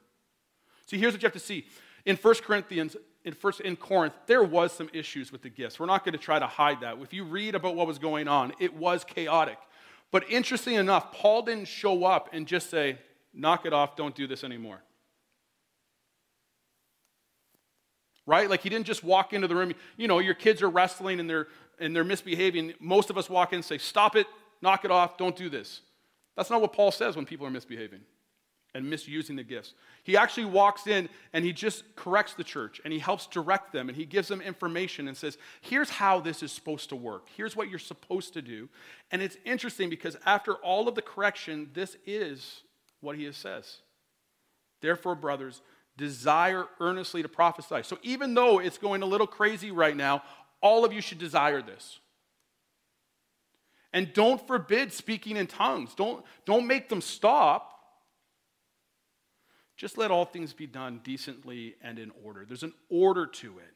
See, 0.87 0.97
here's 0.97 1.13
what 1.13 1.23
you 1.23 1.27
have 1.27 1.35
to 1.35 1.39
see. 1.39 1.67
In 2.07 2.17
1 2.17 2.35
Corinthians, 2.37 2.97
in 3.25 3.33
first 3.33 3.61
in 3.61 3.77
Corinth, 3.77 4.15
there 4.27 4.43
was 4.43 4.73
some 4.73 4.91
issues 4.93 5.33
with 5.33 5.43
the 5.43 5.49
gifts. 5.49 5.81
We're 5.81 5.87
not 5.87 6.05
going 6.05 6.13
to 6.13 6.19
try 6.19 6.39
to 6.39 6.47
hide 6.47 6.81
that. 6.81 6.99
If 7.01 7.13
you 7.13 7.25
read 7.25 7.55
about 7.55 7.75
what 7.75 7.87
was 7.87 7.99
going 7.99 8.29
on, 8.29 8.53
it 8.59 8.75
was 8.75 9.03
chaotic. 9.03 9.59
But 10.11 10.31
interesting 10.31 10.75
enough, 10.75 11.13
Paul 11.13 11.43
didn't 11.43 11.67
show 11.67 12.05
up 12.05 12.29
and 12.33 12.47
just 12.47 12.71
say, 12.71 12.99
knock 13.33 13.67
it 13.67 13.73
off, 13.73 13.97
don't 13.97 14.15
do 14.15 14.27
this 14.27 14.45
anymore. 14.45 14.81
Right? 18.27 18.49
Like 18.49 18.61
he 18.61 18.69
didn't 18.69 18.87
just 18.87 19.03
walk 19.03 19.33
into 19.33 19.49
the 19.49 19.57
room. 19.57 19.73
You 19.97 20.09
know, 20.09 20.19
your 20.19 20.35
kids 20.35 20.63
are 20.63 20.71
wrestling 20.71 21.21
and 21.21 21.29
they're 21.29 21.49
and 21.81 21.95
they're 21.95 22.05
misbehaving. 22.05 22.75
Most 22.79 23.11
of 23.11 23.19
us 23.19 23.29
walk 23.29 23.53
in 23.53 23.57
and 23.57 23.65
say, 23.65 23.79
stop 23.79 24.15
it, 24.15 24.29
knock 24.63 24.85
it 24.85 24.93
off, 24.93 25.19
don't 25.19 25.35
do 25.35 25.49
this. 25.49 25.81
That's 26.37 26.49
not 26.49 26.61
what 26.61 26.73
Paul 26.73 26.93
says 26.93 27.17
when 27.17 27.27
people 27.27 27.47
are 27.47 27.51
misbehaving 27.51 28.01
and 28.75 28.91
misusing 28.91 29.37
the 29.37 29.45
gifts. 29.45 29.75
He 30.03 30.17
actually 30.17 30.47
walks 30.47 30.87
in 30.87 31.09
and 31.33 31.45
he 31.45 31.53
just 31.53 31.85
corrects 31.95 32.35
the 32.35 32.45
church 32.45 32.81
and 32.85 32.93
he 32.93 32.99
helps 32.99 33.27
direct 33.27 33.73
them 33.73 33.89
and 33.89 33.97
he 33.97 34.05
gives 34.05 34.29
them 34.29 34.41
information 34.41 35.07
and 35.07 35.17
says, 35.17 35.39
here's 35.61 35.91
how 35.91 36.21
this 36.21 36.43
is 36.43 36.51
supposed 36.51 36.89
to 36.89 36.97
work. 36.97 37.29
Here's 37.37 37.55
what 37.55 37.71
you're 37.71 37.79
supposed 37.79 38.35
to 38.35 38.43
do. 38.43 38.69
And 39.13 39.23
it's 39.23 39.37
interesting 39.45 39.91
because 39.91 40.17
after 40.27 40.55
all 40.55 40.89
of 40.89 40.97
the 40.97 41.03
correction, 41.03 41.71
this 41.73 41.97
is 42.05 42.63
what 43.01 43.17
he 43.17 43.31
says. 43.33 43.79
Therefore, 44.81 45.15
brothers, 45.15 45.63
desire 45.97 46.67
earnestly 46.81 47.23
to 47.23 47.29
prophesy. 47.29 47.83
So 47.85 47.99
even 48.03 48.35
though 48.35 48.59
it's 48.59 48.79
going 48.79 49.03
a 49.03 49.07
little 49.07 49.27
crazy 49.27 49.71
right 49.71 49.97
now, 49.97 50.23
all 50.61 50.85
of 50.85 50.93
you 50.93 51.01
should 51.01 51.19
desire 51.19 51.63
this. 51.63 52.01
And 53.93 54.13
don't 54.13 54.45
forbid 54.45 54.93
speaking 54.93 55.37
in 55.37 55.47
tongues. 55.47 55.95
Don't, 55.95 56.25
don't 56.45 56.67
make 56.67 56.89
them 56.89 57.01
stop. 57.01 57.74
Just 59.77 59.99
let 59.99 60.11
all 60.11 60.25
things 60.25 60.53
be 60.53 60.67
done 60.67 61.01
decently 61.03 61.75
and 61.83 61.99
in 61.99 62.13
order. 62.25 62.45
There's 62.47 62.63
an 62.63 62.75
order 62.89 63.27
to 63.27 63.59
it. 63.59 63.75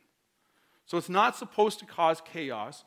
So 0.87 0.97
it's 0.97 1.09
not 1.09 1.37
supposed 1.37 1.81
to 1.81 1.87
cause 1.87 2.23
chaos. 2.25 2.85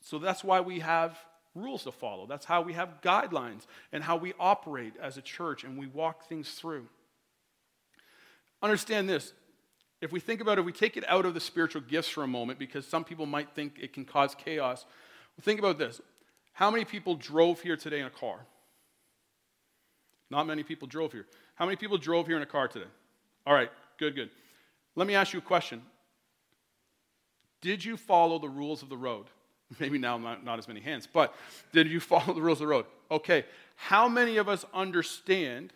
So 0.00 0.18
that's 0.18 0.44
why 0.44 0.60
we 0.60 0.78
have 0.78 1.18
rules 1.54 1.84
to 1.84 1.92
follow. 1.92 2.26
That's 2.26 2.46
how 2.46 2.62
we 2.62 2.72
have 2.74 3.00
guidelines 3.02 3.66
and 3.92 4.04
how 4.04 4.16
we 4.16 4.34
operate 4.38 4.94
as 5.00 5.16
a 5.16 5.22
church 5.22 5.64
and 5.64 5.78
we 5.78 5.86
walk 5.86 6.28
things 6.28 6.50
through. 6.52 6.86
Understand 8.62 9.08
this. 9.08 9.32
If 10.00 10.12
we 10.12 10.20
think 10.20 10.40
about 10.40 10.58
it, 10.58 10.60
if 10.60 10.66
we 10.66 10.72
take 10.72 10.96
it 10.96 11.04
out 11.08 11.26
of 11.26 11.34
the 11.34 11.40
spiritual 11.40 11.82
gifts 11.82 12.08
for 12.08 12.22
a 12.22 12.28
moment, 12.28 12.58
because 12.58 12.86
some 12.86 13.04
people 13.04 13.26
might 13.26 13.50
think 13.54 13.78
it 13.80 13.92
can 13.92 14.04
cause 14.04 14.34
chaos, 14.36 14.86
think 15.42 15.58
about 15.58 15.78
this. 15.78 16.00
How 16.52 16.70
many 16.70 16.84
people 16.84 17.16
drove 17.16 17.60
here 17.60 17.76
today 17.76 18.00
in 18.00 18.06
a 18.06 18.10
car? 18.10 18.46
Not 20.30 20.46
many 20.46 20.62
people 20.62 20.86
drove 20.86 21.12
here. 21.12 21.26
How 21.58 21.64
many 21.64 21.74
people 21.74 21.98
drove 21.98 22.28
here 22.28 22.36
in 22.36 22.42
a 22.42 22.46
car 22.46 22.68
today? 22.68 22.86
All 23.44 23.52
right, 23.52 23.68
good, 23.98 24.14
good. 24.14 24.30
Let 24.94 25.08
me 25.08 25.16
ask 25.16 25.32
you 25.32 25.40
a 25.40 25.42
question. 25.42 25.82
Did 27.60 27.84
you 27.84 27.96
follow 27.96 28.38
the 28.38 28.48
rules 28.48 28.84
of 28.84 28.88
the 28.88 28.96
road? 28.96 29.26
Maybe 29.80 29.98
now 29.98 30.16
not, 30.18 30.44
not 30.44 30.60
as 30.60 30.68
many 30.68 30.80
hands, 30.80 31.08
but 31.12 31.34
did 31.72 31.88
you 31.88 31.98
follow 32.00 32.32
the 32.32 32.40
rules 32.40 32.60
of 32.60 32.68
the 32.68 32.68
road? 32.68 32.86
Okay. 33.10 33.44
How 33.74 34.08
many 34.08 34.36
of 34.36 34.48
us 34.48 34.64
understand 34.72 35.72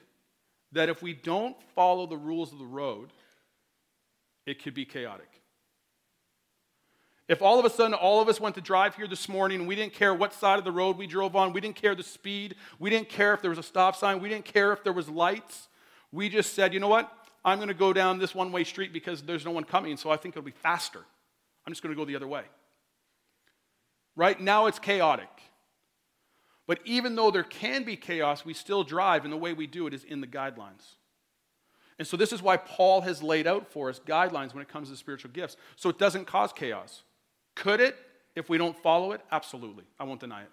that 0.71 0.89
if 0.89 1.03
we 1.03 1.15
don't 1.15 1.57
follow 1.75 2.07
the 2.07 2.17
rules 2.17 2.53
of 2.53 2.61
the 2.61 2.65
road, 2.65 3.11
it 4.47 4.63
could 4.63 4.75
be 4.75 4.85
chaotic? 4.85 5.29
If 7.27 7.43
all 7.43 7.59
of 7.59 7.65
a 7.65 7.71
sudden 7.71 7.95
all 7.95 8.21
of 8.21 8.29
us 8.29 8.41
went 8.41 8.55
to 8.55 8.61
drive 8.61 8.95
here 8.95 9.09
this 9.09 9.29
morning 9.29 9.67
we 9.67 9.75
didn't 9.75 9.95
care 9.95 10.15
what 10.15 10.33
side 10.33 10.59
of 10.59 10.65
the 10.65 10.71
road 10.71 10.97
we 10.97 11.09
drove 11.09 11.35
on, 11.35 11.53
we 11.53 11.61
didn't 11.61 11.77
care 11.77 11.97
the 11.97 12.03
speed, 12.05 12.55
we 12.79 12.89
didn't 12.89 13.09
care 13.09 13.35
if 13.35 13.41
there 13.41 13.51
was 13.51 13.59
a 13.59 13.65
stop 13.65 13.97
sign, 13.97 14.21
we 14.21 14.29
didn't 14.29 14.45
care 14.45 14.73
if 14.73 14.85
there 14.85 14.93
was 14.93 15.09
lights, 15.09 15.69
we 16.13 16.29
just 16.29 16.55
said, 16.55 16.75
you 16.75 16.81
know 16.81 16.89
what? 16.89 17.11
I'm 17.45 17.59
going 17.59 17.69
to 17.69 17.75
go 17.75 17.93
down 17.93 18.19
this 18.19 18.35
one 18.35 18.53
way 18.53 18.65
street 18.65 18.93
because 18.93 19.23
there's 19.23 19.45
no 19.45 19.51
one 19.51 19.65
coming, 19.65 19.97
so 19.97 20.11
I 20.11 20.17
think 20.17 20.35
it'll 20.35 20.45
be 20.45 20.53
faster. 20.53 21.01
I'm 21.67 21.73
just 21.73 21.83
going 21.83 21.95
to 21.95 21.99
go 21.99 22.05
the 22.05 22.17
other 22.17 22.29
way. 22.29 22.45
Right 24.15 24.41
now 24.41 24.67
it's 24.67 24.79
chaotic. 24.79 25.29
But 26.67 26.81
even 26.85 27.17
though 27.17 27.31
there 27.31 27.43
can 27.43 27.83
be 27.83 27.97
chaos, 27.97 28.45
we 28.45 28.55
still 28.55 28.85
drive, 28.85 29.25
and 29.25 29.33
the 29.33 29.39
way 29.39 29.53
we 29.53 29.67
do 29.67 29.87
it 29.87 29.95
is 29.95 30.05
in 30.05 30.21
the 30.21 30.27
guidelines. 30.27 30.97
And 31.99 32.07
so, 32.07 32.17
this 32.17 32.33
is 32.33 32.43
why 32.43 32.57
Paul 32.57 33.03
has 33.03 33.23
laid 33.23 33.47
out 33.47 33.71
for 33.71 33.89
us 33.89 34.01
guidelines 34.01 34.55
when 34.55 34.63
it 34.63 34.69
comes 34.69 34.89
to 34.91 34.97
spiritual 34.97 35.31
gifts, 35.33 35.57
so 35.77 35.89
it 35.89 35.99
doesn't 35.99 36.27
cause 36.27 36.53
chaos. 36.53 37.03
Could 37.55 37.81
it 37.81 37.97
if 38.35 38.49
we 38.49 38.59
don't 38.59 38.77
follow 38.83 39.13
it? 39.13 39.21
Absolutely. 39.31 39.85
I 40.01 40.05
won't 40.05 40.21
deny 40.21 40.43
it. 40.43 40.51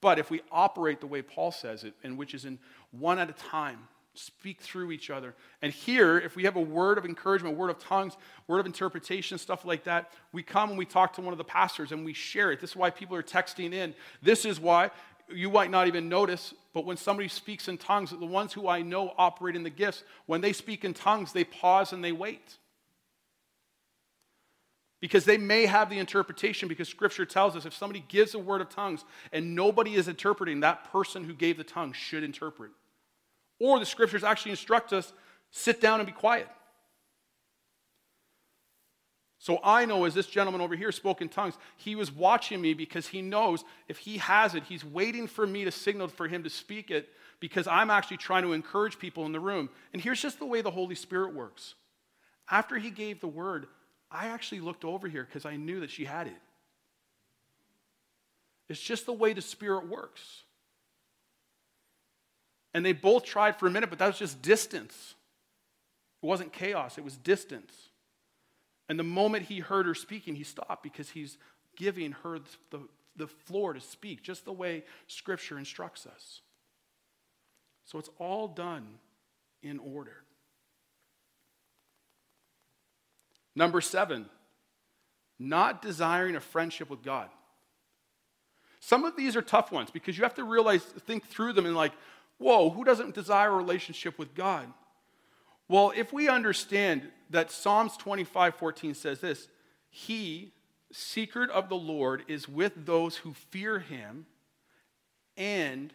But 0.00 0.18
if 0.18 0.30
we 0.30 0.40
operate 0.50 1.00
the 1.00 1.06
way 1.06 1.22
Paul 1.22 1.52
says 1.52 1.84
it, 1.84 1.94
and 2.02 2.16
which 2.16 2.34
is 2.34 2.44
in 2.44 2.58
one 2.90 3.18
at 3.18 3.30
a 3.30 3.32
time, 3.32 3.88
speak 4.18 4.60
through 4.60 4.90
each 4.92 5.10
other. 5.10 5.34
And 5.62 5.72
here, 5.72 6.18
if 6.18 6.36
we 6.36 6.44
have 6.44 6.56
a 6.56 6.60
word 6.60 6.98
of 6.98 7.04
encouragement, 7.04 7.56
word 7.56 7.70
of 7.70 7.78
tongues, 7.78 8.16
word 8.46 8.58
of 8.58 8.66
interpretation, 8.66 9.38
stuff 9.38 9.64
like 9.64 9.84
that, 9.84 10.12
we 10.32 10.42
come 10.42 10.70
and 10.70 10.78
we 10.78 10.84
talk 10.84 11.12
to 11.14 11.20
one 11.20 11.32
of 11.32 11.38
the 11.38 11.44
pastors 11.44 11.92
and 11.92 12.04
we 12.04 12.12
share 12.12 12.52
it. 12.52 12.60
This 12.60 12.70
is 12.70 12.76
why 12.76 12.90
people 12.90 13.16
are 13.16 13.22
texting 13.22 13.72
in. 13.72 13.94
This 14.22 14.44
is 14.44 14.60
why 14.60 14.90
you 15.30 15.50
might 15.50 15.70
not 15.70 15.86
even 15.86 16.08
notice, 16.08 16.54
but 16.72 16.84
when 16.84 16.96
somebody 16.96 17.28
speaks 17.28 17.68
in 17.68 17.78
tongues, 17.78 18.10
the 18.10 18.24
ones 18.24 18.52
who 18.52 18.68
I 18.68 18.82
know 18.82 19.12
operate 19.18 19.56
in 19.56 19.62
the 19.62 19.70
gifts, 19.70 20.02
when 20.26 20.40
they 20.40 20.52
speak 20.52 20.84
in 20.84 20.94
tongues, 20.94 21.32
they 21.32 21.44
pause 21.44 21.92
and 21.92 22.02
they 22.02 22.12
wait 22.12 22.56
because 25.00 25.24
they 25.24 25.38
may 25.38 25.66
have 25.66 25.90
the 25.90 25.98
interpretation 25.98 26.68
because 26.68 26.88
scripture 26.88 27.24
tells 27.24 27.54
us 27.54 27.64
if 27.64 27.74
somebody 27.74 28.04
gives 28.08 28.34
a 28.34 28.38
word 28.38 28.60
of 28.60 28.68
tongues 28.68 29.04
and 29.32 29.54
nobody 29.54 29.94
is 29.94 30.08
interpreting 30.08 30.60
that 30.60 30.90
person 30.90 31.24
who 31.24 31.34
gave 31.34 31.56
the 31.56 31.64
tongue 31.64 31.92
should 31.92 32.24
interpret 32.24 32.70
or 33.58 33.78
the 33.78 33.86
scriptures 33.86 34.24
actually 34.24 34.50
instruct 34.50 34.92
us 34.92 35.12
sit 35.50 35.80
down 35.80 36.00
and 36.00 36.06
be 36.06 36.12
quiet 36.12 36.48
so 39.38 39.58
i 39.62 39.84
know 39.84 40.04
as 40.04 40.14
this 40.14 40.26
gentleman 40.26 40.60
over 40.60 40.76
here 40.76 40.92
spoke 40.92 41.20
in 41.20 41.28
tongues 41.28 41.54
he 41.76 41.94
was 41.94 42.12
watching 42.12 42.60
me 42.60 42.74
because 42.74 43.08
he 43.08 43.22
knows 43.22 43.64
if 43.88 43.98
he 43.98 44.18
has 44.18 44.54
it 44.54 44.62
he's 44.64 44.84
waiting 44.84 45.26
for 45.26 45.46
me 45.46 45.64
to 45.64 45.70
signal 45.70 46.08
for 46.08 46.28
him 46.28 46.42
to 46.42 46.50
speak 46.50 46.90
it 46.90 47.08
because 47.40 47.66
i'm 47.66 47.90
actually 47.90 48.16
trying 48.16 48.42
to 48.42 48.52
encourage 48.52 48.98
people 48.98 49.24
in 49.26 49.32
the 49.32 49.40
room 49.40 49.68
and 49.92 50.02
here's 50.02 50.20
just 50.20 50.38
the 50.38 50.46
way 50.46 50.60
the 50.60 50.70
holy 50.70 50.94
spirit 50.94 51.34
works 51.34 51.74
after 52.50 52.76
he 52.76 52.90
gave 52.90 53.20
the 53.20 53.28
word 53.28 53.66
I 54.10 54.28
actually 54.28 54.60
looked 54.60 54.84
over 54.84 55.06
here 55.08 55.24
because 55.24 55.44
I 55.44 55.56
knew 55.56 55.80
that 55.80 55.90
she 55.90 56.04
had 56.04 56.26
it. 56.26 56.36
It's 58.68 58.80
just 58.80 59.06
the 59.06 59.12
way 59.12 59.32
the 59.32 59.42
Spirit 59.42 59.88
works. 59.88 60.42
And 62.78 62.86
they 62.86 62.92
both 62.92 63.24
tried 63.24 63.56
for 63.56 63.66
a 63.66 63.70
minute, 63.72 63.90
but 63.90 63.98
that 63.98 64.06
was 64.06 64.20
just 64.20 64.40
distance. 64.40 65.16
It 66.22 66.26
wasn't 66.26 66.52
chaos, 66.52 66.96
it 66.96 67.02
was 67.02 67.16
distance. 67.16 67.72
And 68.88 68.96
the 68.96 69.02
moment 69.02 69.46
he 69.46 69.58
heard 69.58 69.86
her 69.86 69.96
speaking, 69.96 70.36
he 70.36 70.44
stopped 70.44 70.84
because 70.84 71.10
he's 71.10 71.38
giving 71.74 72.12
her 72.22 72.38
the, 72.70 72.82
the 73.16 73.26
floor 73.26 73.72
to 73.72 73.80
speak, 73.80 74.22
just 74.22 74.44
the 74.44 74.52
way 74.52 74.84
Scripture 75.08 75.58
instructs 75.58 76.06
us. 76.06 76.40
So 77.84 77.98
it's 77.98 78.10
all 78.20 78.46
done 78.46 78.86
in 79.60 79.80
order. 79.80 80.18
Number 83.56 83.80
seven, 83.80 84.26
not 85.36 85.82
desiring 85.82 86.36
a 86.36 86.40
friendship 86.40 86.88
with 86.88 87.02
God. 87.02 87.28
Some 88.78 89.04
of 89.04 89.16
these 89.16 89.34
are 89.34 89.42
tough 89.42 89.72
ones 89.72 89.90
because 89.90 90.16
you 90.16 90.22
have 90.22 90.36
to 90.36 90.44
realize, 90.44 90.84
think 90.84 91.26
through 91.26 91.54
them 91.54 91.66
and 91.66 91.74
like, 91.74 91.90
whoa, 92.38 92.70
who 92.70 92.84
doesn't 92.84 93.14
desire 93.14 93.50
a 93.50 93.56
relationship 93.56 94.18
with 94.18 94.34
God? 94.34 94.72
Well, 95.68 95.92
if 95.94 96.12
we 96.12 96.28
understand 96.28 97.10
that 97.30 97.50
Psalms 97.50 97.96
25 97.96 98.54
14 98.54 98.94
says 98.94 99.20
this, 99.20 99.48
He, 99.90 100.52
secret 100.92 101.50
of 101.50 101.68
the 101.68 101.76
Lord, 101.76 102.24
is 102.26 102.48
with 102.48 102.86
those 102.86 103.16
who 103.16 103.34
fear 103.34 103.78
Him 103.78 104.26
and 105.36 105.92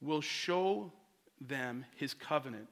will 0.00 0.20
show 0.20 0.92
them 1.40 1.86
His 1.96 2.12
covenant. 2.12 2.68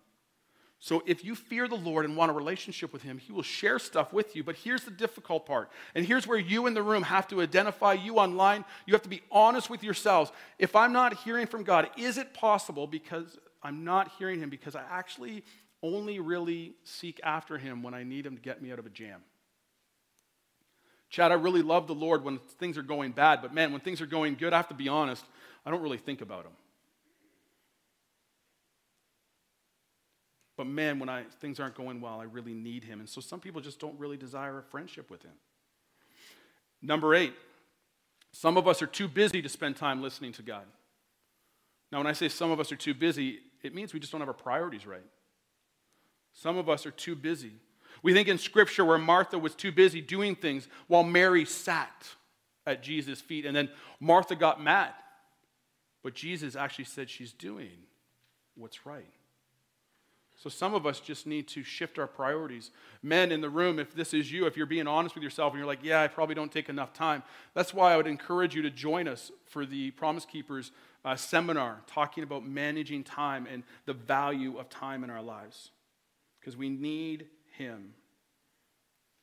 So 0.83 1.01
if 1.07 1.25
you 1.25 1.37
fear 1.37 1.69
the 1.69 1.77
Lord 1.77 2.05
and 2.05 2.17
want 2.17 2.33
a 2.33 2.35
relationship 2.35 2.93
with 2.93 3.03
Him, 3.03 3.17
He 3.17 3.31
will 3.31 3.45
share 3.45 3.79
stuff 3.79 4.13
with 4.13 4.35
you. 4.35 4.43
But 4.43 4.57
here's 4.57 4.83
the 4.83 4.91
difficult 4.91 5.47
part. 5.47 5.71
And 5.95 6.05
here's 6.05 6.27
where 6.27 6.41
you 6.41 6.67
in 6.67 6.75
the 6.75 6.83
room 6.83 7.05
have 7.05 7.29
to 7.29 7.41
identify 7.41 7.93
you 7.93 8.17
online. 8.17 8.65
You 8.85 8.95
have 8.95 9.03
to 9.03 9.09
be 9.09 9.23
honest 9.31 9.71
with 9.71 9.85
yourselves. 9.85 10.33
If 10.59 10.75
I'm 10.75 10.93
not 10.93 11.19
hearing 11.19 11.47
from 11.47 11.63
God, 11.63 11.89
is 11.97 12.19
it 12.19 12.35
possible 12.35 12.89
because 12.89 13.39
I'm 13.63 13.85
not 13.85 14.11
hearing 14.19 14.41
Him 14.41 14.51
because 14.51 14.75
I 14.75 14.83
actually 14.91 15.45
only 15.85 16.19
really 16.19 16.75
seek 16.83 17.21
after 17.23 17.59
Him 17.59 17.85
when 17.85 17.95
I 17.95 18.03
need 18.03 18.27
Him 18.27 18.35
to 18.35 18.43
get 18.43 18.61
me 18.61 18.73
out 18.73 18.81
of 18.81 18.87
a 18.87 18.91
jam? 18.91 19.21
Chad, 21.11 21.31
I 21.31 21.37
really 21.37 21.63
love 21.63 21.87
the 21.87 21.95
Lord 21.95 22.25
when 22.25 22.41
things 22.59 22.77
are 22.77 22.83
going 22.83 23.13
bad, 23.13 23.41
but 23.41 23.55
man, 23.55 23.71
when 23.71 23.83
things 23.83 24.01
are 24.01 24.07
going 24.07 24.35
good, 24.35 24.53
I 24.53 24.57
have 24.57 24.69
to 24.69 24.75
be 24.75 24.89
honest, 24.89 25.25
I 25.65 25.71
don't 25.71 25.81
really 25.81 25.97
think 25.99 26.23
about 26.23 26.45
Him. 26.45 26.53
But 30.57 30.67
man, 30.67 30.99
when 30.99 31.09
I, 31.09 31.25
things 31.41 31.59
aren't 31.59 31.75
going 31.75 32.01
well, 32.01 32.21
I 32.21 32.25
really 32.25 32.55
need 32.55 32.85
him. 32.85 33.01
And 33.01 33.09
so 33.09 33.21
some 33.21 33.41
people 33.41 33.61
just 33.61 33.81
don't 33.81 33.99
really 33.99 34.17
desire 34.17 34.59
a 34.59 34.63
friendship 34.63 35.11
with 35.11 35.23
him. 35.23 35.33
Number 36.83 37.15
eight, 37.15 37.33
some 38.33 38.57
of 38.57 38.67
us 38.67 38.83
are 38.83 38.87
too 38.87 39.09
busy 39.09 39.41
to 39.41 39.49
spend 39.49 39.77
time 39.77 40.03
listening 40.03 40.33
to 40.33 40.43
God. 40.43 40.65
Now, 41.91 41.99
when 41.99 42.07
I 42.07 42.13
say 42.13 42.29
some 42.29 42.51
of 42.51 42.59
us 42.61 42.73
are 42.73 42.77
too 42.77 42.95
busy, 42.95 43.41
it 43.63 43.75
means 43.75 43.93
we 43.93 44.01
just 44.01 44.13
don't 44.13 44.21
have 44.21 44.29
our 44.29 44.35
priorities 44.35 44.87
right. 44.87 45.05
Some 46.33 46.57
of 46.57 46.69
us 46.69 46.87
are 46.87 46.91
too 46.91 47.15
busy. 47.15 47.53
We 48.03 48.15
think 48.15 48.29
in 48.29 48.39
Scripture 48.39 48.85
where 48.85 48.99
Martha 48.99 49.39
was 49.39 49.55
too 49.55 49.71
busy 49.71 50.01
doing 50.01 50.35
things 50.35 50.67
while 50.89 51.03
Mary 51.03 51.45
sat 51.45 52.09
at 52.67 52.83
Jesus' 52.83 53.21
feet, 53.21 53.45
and 53.45 53.55
then 53.55 53.69
Martha 54.01 54.35
got 54.35 54.63
mad. 54.63 54.93
But 56.03 56.15
Jesus 56.15 56.57
actually 56.57 56.87
said 56.87 57.11
she's 57.11 57.33
doing 57.33 57.71
what's 58.57 58.87
right. 58.87 59.07
So 60.43 60.51
some 60.51 60.75
of 60.75 60.87
us 60.87 60.99
just 60.99 61.25
need 61.25 61.47
to 61.49 61.63
shift 61.63 62.01
our 62.01 62.09
priorities. 62.09 62.73
Men 63.01 63.31
in 63.31 63.41
the 63.41 63.49
room, 63.49 63.79
if 63.79 63.95
this 63.95 64.13
is 64.13 64.33
you, 64.33 64.47
if 64.47 64.57
you're 64.57 64.67
being 64.67 64.89
honest 64.89 65.15
with 65.15 65.23
yourself 65.23 65.53
and 65.53 65.59
you're 65.59 65.69
like, 65.69 65.85
yeah, 65.85 66.03
I 66.03 66.09
probably 66.09 66.35
don't 66.35 66.51
take 66.51 66.69
enough 66.69 66.93
time, 66.93 67.23
that's 67.55 67.73
why 67.73 67.93
I 67.93 67.97
would 67.97 68.09
encourage 68.09 68.53
you 68.53 68.63
to 68.63 68.71
join 68.71 69.07
us 69.07 69.31
for 69.47 69.65
the 69.65 69.93
Promise 69.93 70.25
Keepers 70.25 70.73
uh, 71.05 71.15
seminar 71.15 71.83
talking 71.87 72.25
about 72.25 72.45
managing 72.45 73.05
time 73.05 73.47
and 73.49 73.63
the 73.87 73.93
value 73.93 74.59
of 74.59 74.69
time 74.69 75.05
in 75.05 75.11
our 75.11 75.23
lives. 75.23 75.71
Because 76.41 76.57
we 76.57 76.69
need 76.69 77.27
Him. 77.57 77.95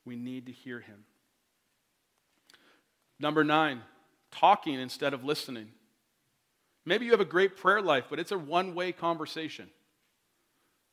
We 0.06 0.16
need 0.16 0.46
to 0.46 0.52
hear 0.52 0.80
Him. 0.80 1.04
Number 3.18 3.44
nine, 3.44 3.82
talking 4.30 4.80
instead 4.80 5.12
of 5.12 5.22
listening. 5.22 5.68
Maybe 6.86 7.04
you 7.04 7.10
have 7.10 7.20
a 7.20 7.26
great 7.26 7.58
prayer 7.58 7.82
life, 7.82 8.04
but 8.08 8.18
it's 8.18 8.32
a 8.32 8.38
one 8.38 8.74
way 8.74 8.92
conversation. 8.92 9.68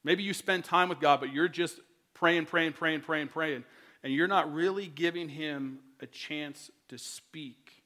Maybe 0.08 0.24
you 0.24 0.34
spend 0.34 0.64
time 0.64 0.88
with 0.88 1.02
God, 1.02 1.20
but 1.20 1.34
you're 1.34 1.50
just 1.50 1.82
praying, 2.14 2.46
praying, 2.46 2.72
praying, 2.72 3.02
praying, 3.02 3.28
praying, 3.28 3.66
and 4.04 4.14
you're 4.14 4.30
not 4.30 4.54
really 4.54 4.88
giving 4.88 5.28
Him 5.28 5.80
a 6.00 6.06
chance 6.06 6.72
to 6.88 6.98
speak. 6.98 7.84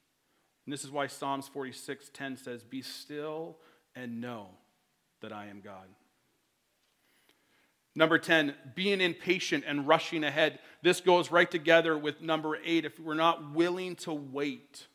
And 0.64 0.72
this 0.72 0.84
is 0.84 0.90
why 0.92 1.08
Psalms 1.08 1.48
46:10 1.48 2.36
says, 2.36 2.62
"Be 2.62 2.80
still 2.80 3.58
and 3.96 4.20
know 4.20 4.56
that 5.18 5.32
I 5.32 5.46
am 5.46 5.62
God." 5.62 5.92
Number 7.96 8.20
10, 8.20 8.54
being 8.76 9.00
impatient 9.00 9.64
and 9.66 9.88
rushing 9.88 10.22
ahead. 10.22 10.60
This 10.80 11.00
goes 11.00 11.32
right 11.32 11.50
together 11.50 11.98
with 11.98 12.20
number 12.20 12.54
8 12.62 12.84
if 12.84 13.00
we're 13.00 13.14
not 13.14 13.50
willing 13.50 13.96
to 13.96 14.12
wait. 14.12 14.86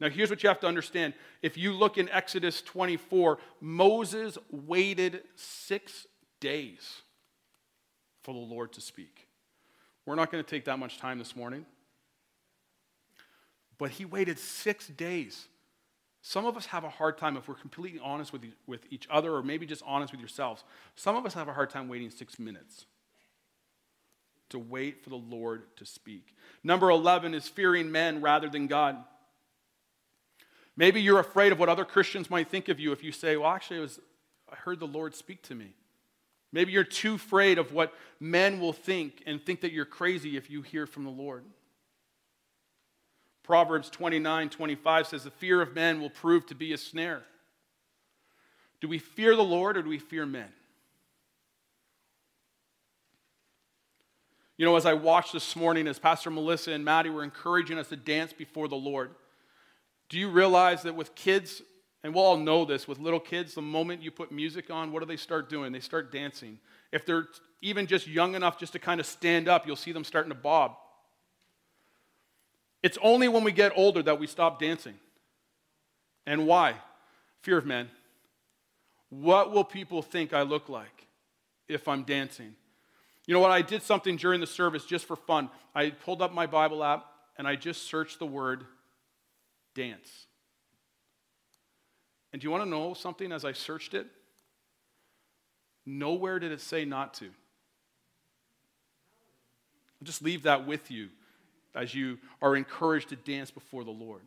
Now, 0.00 0.10
here's 0.10 0.28
what 0.28 0.42
you 0.42 0.50
have 0.50 0.60
to 0.60 0.66
understand. 0.66 1.14
If 1.40 1.56
you 1.56 1.72
look 1.72 1.96
in 1.96 2.10
Exodus 2.10 2.60
24, 2.60 3.38
Moses 3.58 4.36
waited 4.50 5.26
six 5.34 6.06
days 6.40 7.02
for 8.22 8.32
the 8.32 8.40
Lord 8.40 8.72
to 8.74 8.80
speak. 8.80 9.26
We're 10.04 10.14
not 10.14 10.30
going 10.30 10.42
to 10.42 10.48
take 10.48 10.64
that 10.66 10.78
much 10.78 10.98
time 10.98 11.18
this 11.18 11.34
morning. 11.34 11.66
But 13.78 13.90
he 13.90 14.04
waited 14.04 14.38
six 14.38 14.86
days. 14.86 15.46
Some 16.22 16.46
of 16.46 16.56
us 16.56 16.66
have 16.66 16.84
a 16.84 16.88
hard 16.88 17.18
time, 17.18 17.36
if 17.36 17.48
we're 17.48 17.54
completely 17.54 18.00
honest 18.02 18.32
with, 18.32 18.44
with 18.66 18.80
each 18.90 19.06
other, 19.10 19.34
or 19.34 19.42
maybe 19.42 19.66
just 19.66 19.82
honest 19.86 20.12
with 20.12 20.20
yourselves, 20.20 20.64
some 20.94 21.16
of 21.16 21.26
us 21.26 21.34
have 21.34 21.48
a 21.48 21.52
hard 21.52 21.70
time 21.70 21.88
waiting 21.88 22.10
six 22.10 22.38
minutes 22.38 22.86
to 24.48 24.58
wait 24.58 25.02
for 25.02 25.10
the 25.10 25.16
Lord 25.16 25.64
to 25.76 25.84
speak. 25.84 26.34
Number 26.62 26.90
11 26.90 27.34
is 27.34 27.48
fearing 27.48 27.90
men 27.90 28.20
rather 28.20 28.48
than 28.48 28.66
God. 28.66 28.96
Maybe 30.76 31.00
you're 31.00 31.20
afraid 31.20 31.52
of 31.52 31.58
what 31.58 31.68
other 31.68 31.84
Christians 31.84 32.30
might 32.30 32.48
think 32.48 32.68
of 32.68 32.78
you 32.78 32.92
if 32.92 33.02
you 33.02 33.12
say, 33.12 33.36
Well, 33.36 33.50
actually, 33.50 33.80
was, 33.80 33.98
I 34.50 34.56
heard 34.56 34.78
the 34.78 34.86
Lord 34.86 35.14
speak 35.14 35.42
to 35.44 35.54
me. 35.54 35.72
Maybe 36.56 36.72
you're 36.72 36.84
too 36.84 37.16
afraid 37.16 37.58
of 37.58 37.74
what 37.74 37.92
men 38.18 38.60
will 38.60 38.72
think 38.72 39.22
and 39.26 39.44
think 39.44 39.60
that 39.60 39.72
you're 39.72 39.84
crazy 39.84 40.38
if 40.38 40.48
you 40.48 40.62
hear 40.62 40.86
from 40.86 41.04
the 41.04 41.10
Lord. 41.10 41.44
Proverbs 43.42 43.90
29 43.90 44.48
25 44.48 45.06
says, 45.06 45.24
The 45.24 45.30
fear 45.30 45.60
of 45.60 45.74
men 45.74 46.00
will 46.00 46.08
prove 46.08 46.46
to 46.46 46.54
be 46.54 46.72
a 46.72 46.78
snare. 46.78 47.24
Do 48.80 48.88
we 48.88 48.98
fear 48.98 49.36
the 49.36 49.44
Lord 49.44 49.76
or 49.76 49.82
do 49.82 49.90
we 49.90 49.98
fear 49.98 50.24
men? 50.24 50.48
You 54.56 54.64
know, 54.64 54.76
as 54.76 54.86
I 54.86 54.94
watched 54.94 55.34
this 55.34 55.56
morning, 55.56 55.86
as 55.86 55.98
Pastor 55.98 56.30
Melissa 56.30 56.72
and 56.72 56.82
Maddie 56.82 57.10
were 57.10 57.22
encouraging 57.22 57.76
us 57.76 57.90
to 57.90 57.96
dance 57.96 58.32
before 58.32 58.66
the 58.66 58.76
Lord, 58.76 59.10
do 60.08 60.18
you 60.18 60.30
realize 60.30 60.84
that 60.84 60.96
with 60.96 61.14
kids, 61.14 61.60
and 62.06 62.14
we'll 62.14 62.22
all 62.22 62.36
know 62.36 62.64
this, 62.64 62.86
with 62.86 63.00
little 63.00 63.18
kids, 63.18 63.54
the 63.54 63.62
moment 63.62 64.00
you 64.00 64.12
put 64.12 64.30
music 64.30 64.70
on, 64.70 64.92
what 64.92 65.00
do 65.00 65.06
they 65.06 65.16
start 65.16 65.50
doing? 65.50 65.72
They 65.72 65.80
start 65.80 66.12
dancing. 66.12 66.60
If 66.92 67.04
they're 67.04 67.26
even 67.62 67.88
just 67.88 68.06
young 68.06 68.36
enough 68.36 68.60
just 68.60 68.74
to 68.74 68.78
kind 68.78 69.00
of 69.00 69.06
stand 69.06 69.48
up, 69.48 69.66
you'll 69.66 69.74
see 69.74 69.90
them 69.90 70.04
starting 70.04 70.30
to 70.30 70.36
bob. 70.36 70.76
It's 72.80 72.96
only 73.02 73.26
when 73.26 73.42
we 73.42 73.50
get 73.50 73.72
older 73.74 74.04
that 74.04 74.20
we 74.20 74.28
stop 74.28 74.60
dancing. 74.60 74.94
And 76.28 76.46
why? 76.46 76.76
Fear 77.42 77.58
of 77.58 77.66
men. 77.66 77.90
What 79.08 79.50
will 79.50 79.64
people 79.64 80.00
think 80.00 80.32
I 80.32 80.42
look 80.42 80.68
like 80.68 81.08
if 81.68 81.88
I'm 81.88 82.04
dancing? 82.04 82.54
You 83.26 83.34
know 83.34 83.40
what? 83.40 83.50
I 83.50 83.62
did 83.62 83.82
something 83.82 84.16
during 84.16 84.40
the 84.40 84.46
service 84.46 84.84
just 84.84 85.06
for 85.06 85.16
fun. 85.16 85.50
I 85.74 85.90
pulled 85.90 86.22
up 86.22 86.32
my 86.32 86.46
Bible 86.46 86.84
app 86.84 87.04
and 87.36 87.48
I 87.48 87.56
just 87.56 87.82
searched 87.82 88.20
the 88.20 88.26
word 88.26 88.64
dance. 89.74 90.25
And 92.36 92.40
do 92.42 92.48
you 92.48 92.50
want 92.50 92.64
to 92.64 92.68
know 92.68 92.92
something 92.92 93.32
as 93.32 93.46
I 93.46 93.52
searched 93.52 93.94
it? 93.94 94.06
Nowhere 95.86 96.38
did 96.38 96.52
it 96.52 96.60
say 96.60 96.84
not 96.84 97.14
to. 97.14 97.24
I'll 97.24 97.32
just 100.04 100.20
leave 100.20 100.42
that 100.42 100.66
with 100.66 100.90
you 100.90 101.08
as 101.74 101.94
you 101.94 102.18
are 102.42 102.54
encouraged 102.54 103.08
to 103.08 103.16
dance 103.16 103.50
before 103.50 103.84
the 103.84 103.90
Lord. 103.90 104.20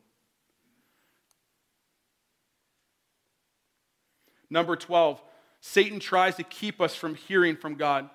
Number 4.50 4.76
12, 4.76 5.22
Satan 5.62 6.00
tries 6.00 6.36
to 6.38 6.44
keep 6.44 6.82
us 6.82 6.96
from 6.96 7.14
hearing 7.14 7.56
from 7.56 7.76
God. 7.76 8.10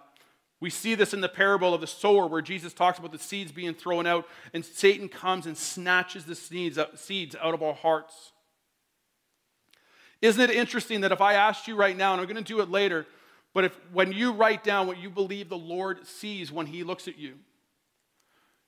We 0.59 0.71
see 0.71 0.97
this 0.97 1.15
in 1.15 1.21
the 1.21 1.29
parable 1.29 1.73
of 1.73 1.81
the 1.81 1.87
sower, 1.87 2.27
where 2.27 2.43
Jesus 2.43 2.75
talks 2.75 2.99
about 2.99 3.13
the 3.13 3.19
seeds 3.21 3.53
being 3.53 3.75
thrown 3.75 4.09
out, 4.09 4.27
and 4.53 4.65
Satan 4.65 5.09
comes 5.09 5.47
and 5.47 5.57
snatches 5.57 6.25
the 6.25 6.35
seeds 6.35 6.79
uh, 6.79 7.39
out 7.41 7.55
of 7.55 7.63
our 7.63 7.75
hearts. 7.75 8.33
Isn't 10.25 10.41
it 10.41 10.57
interesting 10.57 11.03
that 11.03 11.13
if 11.13 11.21
I 11.21 11.35
asked 11.35 11.69
you 11.69 11.77
right 11.77 11.95
now, 11.95 12.13
and 12.13 12.21
I'm 12.23 12.27
going 12.27 12.43
to 12.43 12.43
do 12.43 12.63
it 12.63 12.71
later, 12.71 13.07
but 13.53 13.65
if 13.65 13.79
when 13.93 14.11
you 14.11 14.33
write 14.33 14.65
down 14.65 14.87
what 14.87 14.97
you 14.97 15.11
believe 15.11 15.51
the 15.51 15.59
Lord 15.59 16.07
sees 16.07 16.51
when 16.51 16.65
he 16.65 16.83
looks 16.83 17.07
at 17.07 17.19
you, 17.19 17.35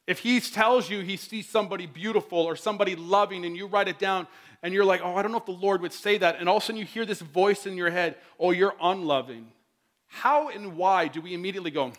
if 0.07 0.19
he 0.19 0.38
tells 0.38 0.90
you 0.90 1.01
he 1.01 1.16
sees 1.16 1.49
somebody 1.49 1.87
beautiful 1.87 2.40
or 2.40 2.57
somebody 2.57 2.95
loving 2.95 3.47
and 3.47 3.57
you 3.57 3.69
write 3.69 3.88
it 3.88 3.99
down 3.99 4.27
and 4.62 4.75
you're 4.75 4.85
like, 4.85 5.01
oh, 5.03 5.16
I 5.16 5.23
don't 5.23 5.33
know 5.33 5.38
if 5.38 5.47
the 5.47 5.53
Lord 5.53 5.81
would 5.81 5.95
say 5.95 6.19
that, 6.19 6.37
and 6.38 6.47
all 6.47 6.59
of 6.59 6.62
a 6.62 6.66
sudden 6.66 6.79
you 6.79 6.85
hear 6.85 7.07
this 7.07 7.23
voice 7.23 7.64
in 7.64 7.75
your 7.75 7.88
head, 7.88 8.16
oh, 8.38 8.51
you're 8.51 8.75
unloving. 8.83 9.47
How 10.09 10.51
and 10.51 10.77
why 10.77 11.09
do 11.09 11.23
we 11.23 11.33
immediately 11.33 11.71
go, 11.71 11.90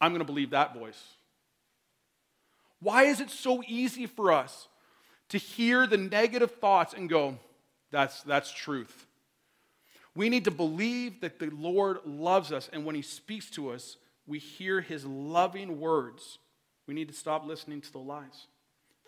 I'm 0.00 0.12
going 0.12 0.20
to 0.20 0.24
believe 0.24 0.48
that 0.50 0.74
voice? 0.74 1.02
Why 2.80 3.02
is 3.02 3.20
it 3.20 3.28
so 3.28 3.62
easy 3.66 4.06
for 4.06 4.32
us 4.32 4.66
to 5.28 5.36
hear 5.36 5.86
the 5.86 5.98
negative 5.98 6.52
thoughts 6.52 6.94
and 6.94 7.06
go, 7.06 7.36
that's, 7.94 8.22
that's 8.22 8.52
truth? 8.52 9.06
We 10.14 10.28
need 10.28 10.44
to 10.44 10.50
believe 10.50 11.20
that 11.22 11.38
the 11.38 11.50
Lord 11.50 11.98
loves 12.04 12.52
us, 12.52 12.68
and 12.72 12.84
when 12.84 12.94
He 12.94 13.02
speaks 13.02 13.50
to 13.52 13.70
us, 13.70 13.96
we 14.26 14.38
hear 14.38 14.80
His 14.80 15.04
loving 15.04 15.80
words 15.80 16.38
we 16.86 16.94
need 16.94 17.08
to 17.08 17.14
stop 17.14 17.46
listening 17.46 17.80
to 17.80 17.92
the 17.92 17.98
lies. 17.98 18.46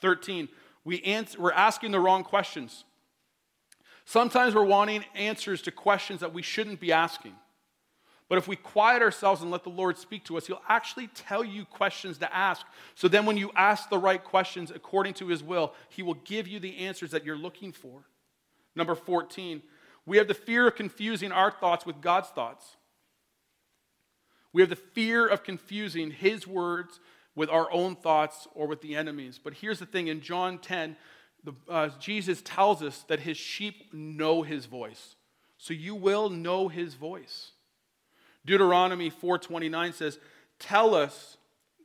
13, 0.01 0.49
we 0.85 1.03
answer, 1.03 1.41
we're 1.41 1.53
asking 1.53 1.93
the 1.93 2.01
wrong 2.01 2.25
questions. 2.25 2.85
Sometimes 4.05 4.55
we're 4.55 4.65
wanting 4.65 5.05
answers 5.15 5.63
to 5.63 5.71
questions 5.71 6.21
that 6.21 6.33
we 6.33 6.43
shouldn't 6.43 6.81
be 6.81 6.93
asking. 6.93 7.35
But 8.29 8.39
if 8.39 8.49
we 8.49 8.57
quiet 8.57 9.03
ourselves 9.03 9.43
and 9.43 9.51
let 9.51 9.63
the 9.63 9.71
Lord 9.71 9.99
speak 9.99 10.25
to 10.25 10.37
us, 10.37 10.47
He'll 10.47 10.63
actually 10.69 11.09
tell 11.09 11.45
you 11.45 11.65
questions 11.65 12.19
to 12.19 12.35
ask. 12.35 12.67
So 12.95 13.09
then, 13.09 13.25
when 13.25 13.37
you 13.37 13.53
ask 13.55 13.89
the 13.89 13.99
right 13.99 14.23
questions 14.23 14.73
according 14.75 15.15
to 15.15 15.29
His 15.29 15.43
will, 15.43 15.75
He 15.91 16.03
will 16.03 16.15
give 16.15 16.49
you 16.49 16.59
the 16.59 16.79
answers 16.79 17.13
that 17.13 17.25
you're 17.25 17.37
looking 17.37 17.73
for. 17.73 18.05
Number 18.77 18.95
14, 18.95 19.63
we 20.05 20.19
have 20.19 20.29
the 20.29 20.35
fear 20.35 20.69
of 20.69 20.77
confusing 20.77 21.33
our 21.33 21.51
thoughts 21.51 21.85
with 21.85 22.01
God's 22.01 22.29
thoughts. 22.29 22.77
We 24.53 24.63
have 24.63 24.71
the 24.71 24.77
fear 24.77 25.27
of 25.27 25.43
confusing 25.43 26.11
His 26.11 26.47
words 26.47 27.01
with 27.35 27.51
our 27.51 27.71
own 27.71 27.95
thoughts 27.95 28.49
or 28.55 28.67
with 28.67 28.81
the 28.81 28.97
enemies. 28.97 29.39
But 29.43 29.55
here's 29.55 29.79
the 29.79 29.87
thing 29.87 30.09
in 30.09 30.21
John 30.21 30.59
10, 30.59 30.97
the, 31.45 31.55
uh, 31.69 31.91
Jesus 32.01 32.43
tells 32.43 32.83
us 32.83 33.05
that 33.09 33.21
his 33.21 33.37
sheep 33.37 33.93
know 33.93 34.43
his 34.43 34.67
voice. 34.67 35.15
So 35.59 35.73
you 35.73 35.95
will 35.95 36.29
know 36.29 36.69
his 36.69 36.95
voice. 36.95 37.53
Deuteronomy 38.45 39.11
4:29 39.11 39.93
says, 39.93 40.19
"Tell 40.59 40.95
us 40.95 41.37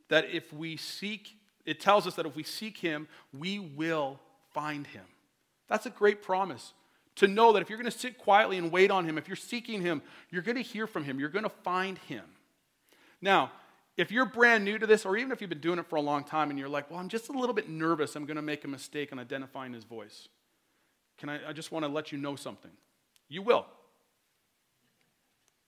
that 0.08 0.24
if 0.30 0.52
we 0.52 0.76
seek 0.76 1.38
it 1.64 1.78
tells 1.78 2.08
us 2.08 2.16
that 2.16 2.26
if 2.26 2.34
we 2.34 2.42
seek 2.42 2.78
him, 2.78 3.06
we 3.32 3.60
will 3.60 4.18
find 4.50 4.84
him." 4.88 5.06
That's 5.68 5.86
a 5.86 5.90
great 5.90 6.20
promise. 6.20 6.74
To 7.16 7.28
know 7.28 7.52
that 7.52 7.62
if 7.62 7.68
you're 7.68 7.78
going 7.78 7.90
to 7.90 7.96
sit 7.96 8.16
quietly 8.16 8.56
and 8.56 8.72
wait 8.72 8.90
on 8.90 9.04
him, 9.04 9.18
if 9.18 9.28
you're 9.28 9.36
seeking 9.36 9.82
him, 9.82 10.02
you're 10.30 10.42
going 10.42 10.56
to 10.56 10.62
hear 10.62 10.86
from 10.86 11.04
him, 11.04 11.20
you're 11.20 11.28
going 11.28 11.44
to 11.44 11.50
find 11.50 11.98
him. 11.98 12.24
Now, 13.20 13.52
if 13.96 14.10
you're 14.10 14.24
brand 14.24 14.64
new 14.64 14.78
to 14.78 14.86
this, 14.86 15.04
or 15.04 15.16
even 15.18 15.30
if 15.30 15.40
you've 15.40 15.50
been 15.50 15.60
doing 15.60 15.78
it 15.78 15.86
for 15.86 15.96
a 15.96 16.00
long 16.00 16.24
time 16.24 16.48
and 16.48 16.58
you're 16.58 16.68
like, 16.68 16.90
well, 16.90 16.98
I'm 16.98 17.10
just 17.10 17.28
a 17.28 17.32
little 17.32 17.54
bit 17.54 17.68
nervous, 17.68 18.16
I'm 18.16 18.24
going 18.24 18.36
to 18.36 18.42
make 18.42 18.64
a 18.64 18.68
mistake 18.68 19.12
on 19.12 19.18
identifying 19.18 19.74
his 19.74 19.84
voice, 19.84 20.28
can 21.18 21.28
I, 21.28 21.50
I 21.50 21.52
just 21.52 21.70
want 21.70 21.84
to 21.84 21.90
let 21.90 22.12
you 22.12 22.18
know 22.18 22.34
something. 22.34 22.70
You 23.28 23.42
will. 23.42 23.66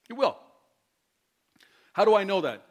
You 0.08 0.16
will. 0.16 0.38
How 1.92 2.04
do 2.04 2.14
I 2.14 2.24
know 2.24 2.40
that? 2.40 2.62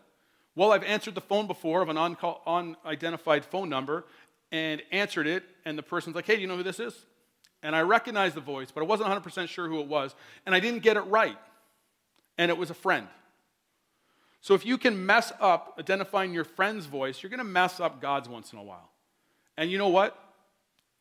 Well, 0.55 0.71
I've 0.71 0.83
answered 0.83 1.15
the 1.15 1.21
phone 1.21 1.47
before 1.47 1.81
of 1.81 1.89
an 1.89 1.97
unidentified 1.97 3.45
phone 3.45 3.69
number 3.69 4.05
and 4.51 4.81
answered 4.91 5.27
it, 5.27 5.43
and 5.65 5.77
the 5.77 5.83
person's 5.83 6.15
like, 6.15 6.25
hey, 6.25 6.35
do 6.35 6.41
you 6.41 6.47
know 6.47 6.57
who 6.57 6.63
this 6.63 6.79
is? 6.79 7.05
And 7.63 7.75
I 7.75 7.81
recognized 7.81 8.35
the 8.35 8.41
voice, 8.41 8.69
but 8.71 8.81
I 8.81 8.85
wasn't 8.85 9.09
100% 9.09 9.47
sure 9.47 9.67
who 9.67 9.79
it 9.79 9.87
was, 9.87 10.13
and 10.45 10.53
I 10.53 10.59
didn't 10.59 10.83
get 10.83 10.97
it 10.97 11.01
right. 11.01 11.37
And 12.37 12.51
it 12.51 12.57
was 12.57 12.69
a 12.69 12.75
friend. 12.75 13.07
So 14.41 14.53
if 14.53 14.65
you 14.65 14.77
can 14.77 15.05
mess 15.05 15.31
up 15.39 15.75
identifying 15.79 16.33
your 16.33 16.43
friend's 16.43 16.85
voice, 16.85 17.23
you're 17.23 17.29
going 17.29 17.37
to 17.39 17.45
mess 17.45 17.79
up 17.79 18.01
God's 18.01 18.27
once 18.27 18.51
in 18.51 18.59
a 18.59 18.63
while. 18.63 18.89
And 19.57 19.71
you 19.71 19.77
know 19.77 19.87
what? 19.87 20.19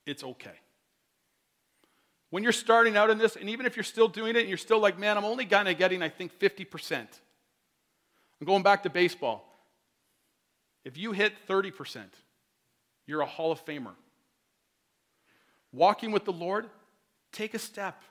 It's 0.06 0.22
okay. 0.22 0.54
When 2.30 2.44
you're 2.44 2.52
starting 2.52 2.96
out 2.96 3.10
in 3.10 3.18
this, 3.18 3.34
and 3.34 3.50
even 3.50 3.66
if 3.66 3.76
you're 3.76 3.82
still 3.82 4.08
doing 4.08 4.36
it 4.36 4.40
and 4.40 4.48
you're 4.48 4.56
still 4.56 4.78
like, 4.78 4.98
man, 4.98 5.18
I'm 5.18 5.24
only 5.24 5.44
kind 5.44 5.68
of 5.68 5.76
getting, 5.76 6.02
I 6.02 6.08
think, 6.08 6.32
50%. 6.38 6.94
I'm 6.94 8.46
going 8.46 8.62
back 8.62 8.84
to 8.84 8.90
baseball. 8.90 9.44
If 10.84 10.96
you 10.96 11.12
hit 11.12 11.32
30%, 11.48 12.02
you're 13.06 13.20
a 13.20 13.26
Hall 13.26 13.52
of 13.52 13.64
Famer. 13.66 13.94
Walking 15.72 16.12
with 16.12 16.24
the 16.24 16.32
Lord, 16.32 16.66
take 17.32 17.54
a 17.54 17.58
step. 17.58 18.02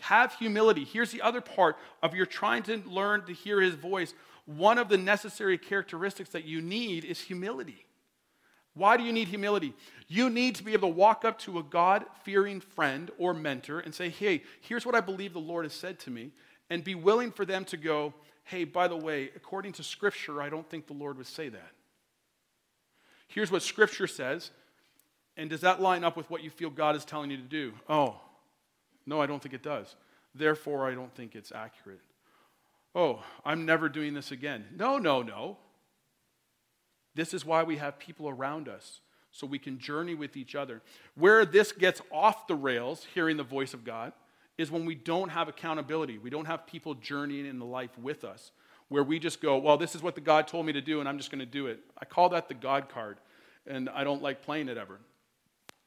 Have 0.00 0.34
humility. 0.34 0.84
Here's 0.84 1.12
the 1.12 1.22
other 1.22 1.40
part 1.40 1.76
of 2.02 2.14
your 2.14 2.26
trying 2.26 2.62
to 2.64 2.82
learn 2.86 3.24
to 3.26 3.32
hear 3.32 3.60
his 3.60 3.74
voice. 3.74 4.14
One 4.46 4.78
of 4.78 4.88
the 4.88 4.98
necessary 4.98 5.58
characteristics 5.58 6.30
that 6.30 6.44
you 6.44 6.60
need 6.60 7.04
is 7.04 7.20
humility. 7.20 7.86
Why 8.74 8.96
do 8.96 9.02
you 9.02 9.12
need 9.12 9.28
humility? 9.28 9.74
You 10.06 10.30
need 10.30 10.54
to 10.56 10.64
be 10.64 10.72
able 10.72 10.90
to 10.90 10.94
walk 10.94 11.24
up 11.24 11.38
to 11.40 11.58
a 11.58 11.62
God 11.62 12.04
fearing 12.22 12.60
friend 12.60 13.10
or 13.18 13.34
mentor 13.34 13.80
and 13.80 13.94
say, 13.94 14.08
Hey, 14.08 14.42
here's 14.60 14.86
what 14.86 14.94
I 14.94 15.00
believe 15.00 15.32
the 15.32 15.40
Lord 15.40 15.64
has 15.64 15.74
said 15.74 15.98
to 16.00 16.10
me, 16.10 16.30
and 16.68 16.84
be 16.84 16.94
willing 16.94 17.32
for 17.32 17.44
them 17.44 17.64
to 17.66 17.76
go, 17.76 18.14
Hey, 18.44 18.64
by 18.64 18.88
the 18.88 18.96
way, 18.96 19.30
according 19.34 19.72
to 19.74 19.82
Scripture, 19.82 20.40
I 20.40 20.48
don't 20.48 20.68
think 20.68 20.86
the 20.86 20.92
Lord 20.92 21.18
would 21.18 21.26
say 21.26 21.48
that. 21.48 21.72
Here's 23.28 23.50
what 23.50 23.62
Scripture 23.62 24.06
says, 24.06 24.50
and 25.40 25.48
does 25.48 25.62
that 25.62 25.80
line 25.80 26.04
up 26.04 26.18
with 26.18 26.28
what 26.28 26.44
you 26.44 26.50
feel 26.50 26.68
God 26.68 26.94
is 26.94 27.04
telling 27.06 27.30
you 27.30 27.38
to 27.38 27.42
do? 27.42 27.72
Oh, 27.88 28.20
no, 29.06 29.22
I 29.22 29.26
don't 29.26 29.42
think 29.42 29.54
it 29.54 29.62
does. 29.62 29.96
Therefore, 30.34 30.86
I 30.86 30.94
don't 30.94 31.14
think 31.14 31.34
it's 31.34 31.50
accurate. 31.50 32.02
Oh, 32.94 33.24
I'm 33.42 33.64
never 33.64 33.88
doing 33.88 34.12
this 34.12 34.32
again. 34.32 34.66
No, 34.76 34.98
no, 34.98 35.22
no. 35.22 35.56
This 37.14 37.32
is 37.32 37.46
why 37.46 37.62
we 37.62 37.78
have 37.78 37.98
people 37.98 38.28
around 38.28 38.68
us, 38.68 39.00
so 39.32 39.46
we 39.46 39.58
can 39.58 39.78
journey 39.78 40.14
with 40.14 40.36
each 40.36 40.54
other. 40.54 40.82
Where 41.14 41.46
this 41.46 41.72
gets 41.72 42.02
off 42.12 42.46
the 42.46 42.54
rails, 42.54 43.06
hearing 43.14 43.38
the 43.38 43.42
voice 43.42 43.72
of 43.72 43.82
God, 43.82 44.12
is 44.58 44.70
when 44.70 44.84
we 44.84 44.94
don't 44.94 45.30
have 45.30 45.48
accountability. 45.48 46.18
We 46.18 46.28
don't 46.28 46.44
have 46.44 46.66
people 46.66 46.94
journeying 46.94 47.46
in 47.46 47.58
the 47.58 47.64
life 47.64 47.96
with 47.96 48.24
us, 48.24 48.52
where 48.88 49.02
we 49.02 49.18
just 49.18 49.40
go, 49.40 49.56
well, 49.56 49.78
this 49.78 49.94
is 49.94 50.02
what 50.02 50.14
the 50.14 50.20
God 50.20 50.46
told 50.46 50.66
me 50.66 50.74
to 50.74 50.82
do, 50.82 51.00
and 51.00 51.08
I'm 51.08 51.16
just 51.16 51.30
going 51.30 51.38
to 51.38 51.46
do 51.46 51.66
it. 51.66 51.80
I 51.96 52.04
call 52.04 52.28
that 52.28 52.48
the 52.48 52.54
God 52.54 52.90
card, 52.90 53.16
and 53.66 53.88
I 53.88 54.04
don't 54.04 54.22
like 54.22 54.42
playing 54.42 54.68
it 54.68 54.76
ever. 54.76 55.00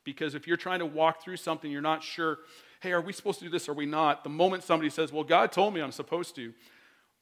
Because 0.03 0.35
if 0.35 0.47
you're 0.47 0.57
trying 0.57 0.79
to 0.79 0.85
walk 0.85 1.23
through 1.23 1.37
something, 1.37 1.71
you're 1.71 1.81
not 1.81 2.03
sure, 2.03 2.39
hey, 2.81 2.91
are 2.91 3.01
we 3.01 3.13
supposed 3.13 3.39
to 3.39 3.45
do 3.45 3.51
this? 3.51 3.69
Are 3.69 3.73
we 3.73 3.85
not? 3.85 4.23
The 4.23 4.29
moment 4.29 4.63
somebody 4.63 4.89
says, 4.89 5.11
well, 5.11 5.23
God 5.23 5.51
told 5.51 5.73
me 5.73 5.81
I'm 5.81 5.91
supposed 5.91 6.35
to, 6.35 6.53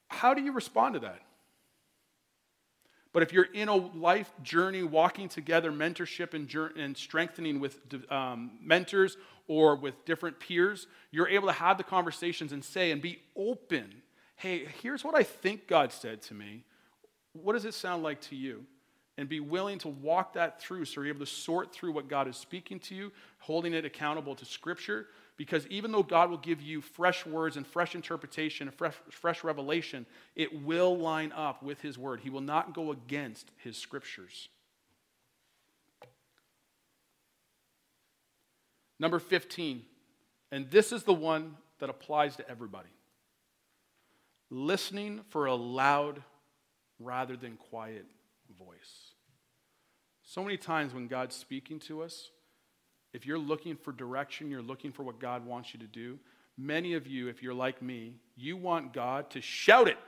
how 0.08 0.34
do 0.34 0.42
you 0.42 0.52
respond 0.52 0.94
to 0.94 1.00
that? 1.00 1.22
But 3.12 3.22
if 3.22 3.32
you're 3.32 3.44
in 3.52 3.68
a 3.68 3.76
life 3.76 4.32
journey, 4.42 4.82
walking 4.82 5.28
together, 5.28 5.70
mentorship 5.70 6.34
and, 6.34 6.52
and 6.78 6.96
strengthening 6.96 7.60
with 7.60 7.78
um, 8.10 8.52
mentors 8.60 9.16
or 9.48 9.76
with 9.76 10.04
different 10.06 10.40
peers, 10.40 10.86
you're 11.10 11.28
able 11.28 11.48
to 11.48 11.52
have 11.52 11.76
the 11.76 11.84
conversations 11.84 12.52
and 12.52 12.64
say 12.64 12.90
and 12.90 13.02
be 13.02 13.20
open. 13.36 14.02
Hey, 14.36 14.66
here's 14.82 15.04
what 15.04 15.14
I 15.14 15.22
think 15.22 15.68
God 15.68 15.92
said 15.92 16.22
to 16.22 16.34
me. 16.34 16.64
What 17.34 17.52
does 17.52 17.66
it 17.66 17.74
sound 17.74 18.02
like 18.02 18.20
to 18.22 18.36
you? 18.36 18.64
And 19.22 19.28
be 19.28 19.38
willing 19.38 19.78
to 19.78 19.88
walk 19.88 20.32
that 20.32 20.60
through 20.60 20.84
so 20.84 21.00
you're 21.00 21.10
able 21.10 21.24
to 21.24 21.30
sort 21.30 21.72
through 21.72 21.92
what 21.92 22.08
God 22.08 22.26
is 22.26 22.36
speaking 22.36 22.80
to 22.80 22.94
you, 22.96 23.12
holding 23.38 23.72
it 23.72 23.84
accountable 23.84 24.34
to 24.34 24.44
Scripture, 24.44 25.06
because 25.36 25.64
even 25.68 25.92
though 25.92 26.02
God 26.02 26.28
will 26.28 26.38
give 26.38 26.60
you 26.60 26.80
fresh 26.80 27.24
words 27.24 27.56
and 27.56 27.64
fresh 27.64 27.94
interpretation 27.94 28.66
and 28.66 28.76
fresh, 28.76 28.96
fresh 29.10 29.44
revelation, 29.44 30.06
it 30.34 30.64
will 30.64 30.98
line 30.98 31.30
up 31.36 31.62
with 31.62 31.80
His 31.80 31.96
Word. 31.96 32.18
He 32.18 32.30
will 32.30 32.40
not 32.40 32.74
go 32.74 32.90
against 32.90 33.52
His 33.58 33.76
Scriptures. 33.76 34.48
Number 38.98 39.20
15, 39.20 39.84
and 40.50 40.68
this 40.68 40.90
is 40.90 41.04
the 41.04 41.14
one 41.14 41.58
that 41.78 41.90
applies 41.90 42.34
to 42.38 42.50
everybody 42.50 42.88
listening 44.50 45.20
for 45.28 45.46
a 45.46 45.54
loud 45.54 46.24
rather 46.98 47.36
than 47.36 47.56
quiet 47.56 48.04
voice. 48.58 49.11
So 50.32 50.42
many 50.42 50.56
times 50.56 50.94
when 50.94 51.08
God's 51.08 51.36
speaking 51.36 51.78
to 51.80 52.02
us, 52.02 52.30
if 53.12 53.26
you're 53.26 53.36
looking 53.36 53.76
for 53.76 53.92
direction, 53.92 54.50
you're 54.50 54.62
looking 54.62 54.90
for 54.90 55.02
what 55.02 55.20
God 55.20 55.44
wants 55.44 55.74
you 55.74 55.80
to 55.80 55.86
do, 55.86 56.18
many 56.56 56.94
of 56.94 57.06
you, 57.06 57.28
if 57.28 57.42
you're 57.42 57.52
like 57.52 57.82
me, 57.82 58.14
you 58.34 58.56
want 58.56 58.94
God 58.94 59.28
to 59.32 59.42
shout 59.42 59.88
it. 59.88 59.98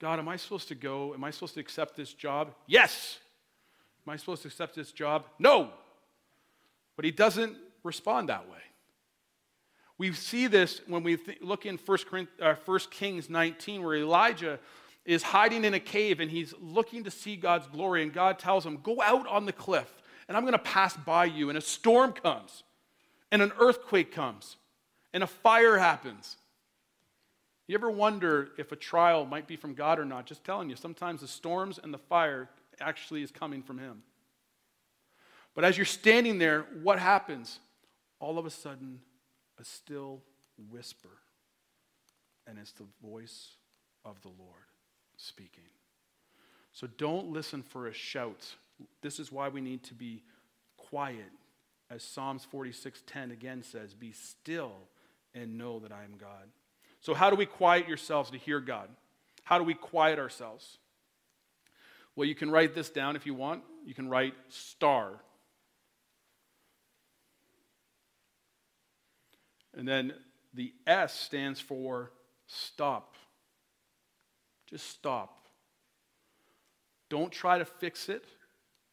God, 0.00 0.18
am 0.18 0.26
I 0.26 0.36
supposed 0.36 0.68
to 0.68 0.74
go? 0.74 1.12
Am 1.12 1.22
I 1.22 1.30
supposed 1.30 1.52
to 1.52 1.60
accept 1.60 1.96
this 1.96 2.14
job? 2.14 2.54
Yes. 2.66 3.18
Am 4.06 4.14
I 4.14 4.16
supposed 4.16 4.40
to 4.40 4.48
accept 4.48 4.74
this 4.74 4.90
job? 4.90 5.26
No. 5.38 5.68
But 6.96 7.04
he 7.04 7.10
doesn't 7.10 7.58
respond 7.84 8.30
that 8.30 8.48
way. 8.48 8.62
We 9.98 10.14
see 10.14 10.46
this 10.46 10.80
when 10.86 11.02
we 11.02 11.18
th- 11.18 11.42
look 11.42 11.66
in 11.66 11.76
1, 11.76 12.28
uh, 12.40 12.54
1 12.64 12.78
Kings 12.90 13.28
19, 13.28 13.82
where 13.82 13.96
Elijah 13.96 14.58
is 15.04 15.22
hiding 15.22 15.64
in 15.64 15.74
a 15.74 15.80
cave 15.80 16.20
and 16.20 16.30
he's 16.30 16.54
looking 16.60 17.04
to 17.04 17.10
see 17.10 17.36
God's 17.36 17.66
glory, 17.66 18.02
and 18.02 18.12
God 18.12 18.38
tells 18.38 18.64
him, 18.64 18.78
Go 18.82 19.00
out 19.00 19.26
on 19.26 19.46
the 19.46 19.52
cliff 19.52 19.90
and 20.30 20.36
I'm 20.36 20.44
going 20.44 20.52
to 20.52 20.60
pass 20.60 20.96
by 20.96 21.24
you, 21.24 21.48
and 21.48 21.58
a 21.58 21.60
storm 21.60 22.12
comes, 22.12 22.62
and 23.32 23.42
an 23.42 23.50
earthquake 23.58 24.12
comes, 24.12 24.58
and 25.12 25.24
a 25.24 25.26
fire 25.26 25.76
happens. 25.76 26.36
You 27.66 27.74
ever 27.74 27.90
wonder 27.90 28.50
if 28.56 28.70
a 28.70 28.76
trial 28.76 29.26
might 29.26 29.48
be 29.48 29.56
from 29.56 29.74
God 29.74 29.98
or 29.98 30.04
not? 30.04 30.26
Just 30.26 30.44
telling 30.44 30.70
you, 30.70 30.76
sometimes 30.76 31.20
the 31.22 31.26
storms 31.26 31.80
and 31.82 31.92
the 31.92 31.98
fire 31.98 32.48
actually 32.80 33.24
is 33.24 33.32
coming 33.32 33.60
from 33.60 33.80
Him. 33.80 34.04
But 35.56 35.64
as 35.64 35.76
you're 35.76 35.84
standing 35.84 36.38
there, 36.38 36.64
what 36.80 37.00
happens? 37.00 37.58
All 38.20 38.38
of 38.38 38.46
a 38.46 38.50
sudden, 38.50 39.00
a 39.58 39.64
still 39.64 40.22
whisper, 40.70 41.18
and 42.46 42.56
it's 42.56 42.70
the 42.70 42.86
voice 43.02 43.56
of 44.04 44.22
the 44.22 44.28
Lord 44.28 44.69
speaking. 45.20 45.64
So 46.72 46.86
don't 46.86 47.30
listen 47.30 47.62
for 47.62 47.86
a 47.86 47.92
shout 47.92 48.54
this 49.02 49.18
is 49.18 49.32
why 49.32 49.48
we 49.48 49.60
need 49.60 49.82
to 49.84 49.94
be 49.94 50.22
quiet. 50.76 51.30
As 51.88 52.02
Psalms 52.02 52.44
46:10 52.44 53.30
again 53.30 53.62
says, 53.62 53.94
"Be 53.94 54.12
still 54.12 54.88
and 55.34 55.58
know 55.58 55.80
that 55.80 55.92
I 55.92 56.04
am 56.04 56.16
God." 56.16 56.50
So 57.00 57.14
how 57.14 57.30
do 57.30 57.36
we 57.36 57.46
quiet 57.46 57.88
yourselves 57.88 58.30
to 58.30 58.38
hear 58.38 58.60
God? 58.60 58.94
How 59.44 59.58
do 59.58 59.64
we 59.64 59.74
quiet 59.74 60.18
ourselves? 60.18 60.78
Well, 62.14 62.26
you 62.26 62.34
can 62.34 62.50
write 62.50 62.74
this 62.74 62.90
down 62.90 63.16
if 63.16 63.26
you 63.26 63.34
want. 63.34 63.64
You 63.84 63.94
can 63.94 64.08
write 64.08 64.34
star. 64.52 65.24
And 69.72 69.86
then 69.86 70.24
the 70.52 70.74
S 70.86 71.18
stands 71.18 71.60
for 71.60 72.12
stop. 72.46 73.16
Just 74.70 74.88
stop. 74.88 75.36
Don't 77.08 77.32
try 77.32 77.58
to 77.58 77.64
fix 77.64 78.08
it. 78.08 78.24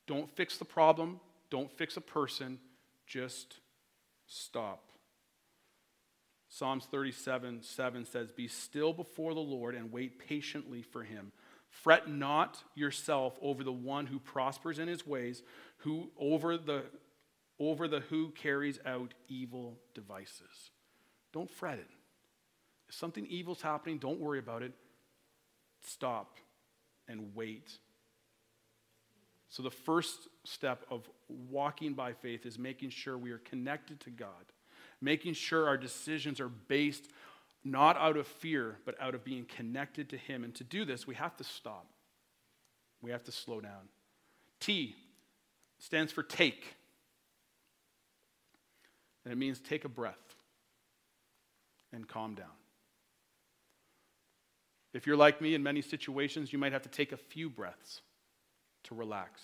Don't 0.07 0.33
fix 0.35 0.57
the 0.57 0.65
problem, 0.65 1.19
don't 1.49 1.71
fix 1.71 1.97
a 1.97 2.01
person, 2.01 2.59
just 3.05 3.59
stop. 4.25 4.89
Psalms 6.49 6.87
37 6.89 7.61
7 7.61 8.05
says, 8.05 8.31
Be 8.31 8.47
still 8.47 8.93
before 8.93 9.33
the 9.33 9.41
Lord 9.41 9.75
and 9.75 9.91
wait 9.91 10.17
patiently 10.17 10.81
for 10.81 11.03
him. 11.03 11.33
Fret 11.69 12.09
not 12.09 12.63
yourself 12.73 13.37
over 13.41 13.63
the 13.63 13.71
one 13.71 14.07
who 14.07 14.17
prospers 14.17 14.79
in 14.79 14.87
his 14.87 15.05
ways, 15.05 15.43
who 15.79 16.09
over 16.17 16.57
the 16.57 16.85
over 17.59 17.87
the 17.87 17.99
who 17.99 18.29
carries 18.31 18.79
out 18.85 19.13
evil 19.27 19.77
devices. 19.93 20.71
Don't 21.33 21.51
fret 21.51 21.79
it. 21.79 21.89
If 22.87 22.95
something 22.95 23.25
evil's 23.27 23.61
happening, 23.61 23.97
don't 23.97 24.21
worry 24.21 24.39
about 24.39 24.63
it. 24.63 24.71
Stop 25.81 26.37
and 27.07 27.33
wait 27.35 27.77
so, 29.49 29.63
the 29.63 29.71
first 29.71 30.27
step 30.43 30.85
of 30.89 31.09
walking 31.49 31.93
by 31.93 32.13
faith 32.13 32.45
is 32.45 32.59
making 32.59 32.89
sure 32.89 33.17
we 33.17 33.31
are 33.31 33.37
connected 33.39 33.99
to 34.01 34.09
God, 34.09 34.29
making 35.01 35.33
sure 35.33 35.67
our 35.67 35.77
decisions 35.77 36.39
are 36.39 36.49
based 36.49 37.05
not 37.63 37.97
out 37.97 38.17
of 38.17 38.27
fear, 38.27 38.77
but 38.85 38.95
out 39.01 39.15
of 39.15 39.23
being 39.23 39.45
connected 39.45 40.09
to 40.09 40.17
Him. 40.17 40.43
And 40.43 40.53
to 40.55 40.63
do 40.63 40.85
this, 40.85 41.07
we 41.07 41.15
have 41.15 41.35
to 41.37 41.43
stop, 41.43 41.87
we 43.01 43.11
have 43.11 43.23
to 43.23 43.31
slow 43.31 43.61
down. 43.61 43.89
T 44.59 44.95
stands 45.79 46.11
for 46.11 46.23
take, 46.23 46.75
and 49.23 49.31
it 49.31 49.37
means 49.37 49.59
take 49.59 49.85
a 49.85 49.89
breath. 49.89 50.15
and 51.93 52.05
calm 52.05 52.35
down. 52.35 52.47
If 54.97 55.05
you're 55.05 55.15
like 55.15 55.41
me, 55.41 55.53
in 55.53 55.61
many 55.61 55.83
situations, 55.83 56.51
you 56.51 56.57
might 56.57 56.73
have 56.73 56.81
to 56.81 56.89
take 56.89 57.11
a 57.11 57.17
few 57.17 57.51
breaths 57.51 58.01
to 58.85 58.95
relax 58.95 59.39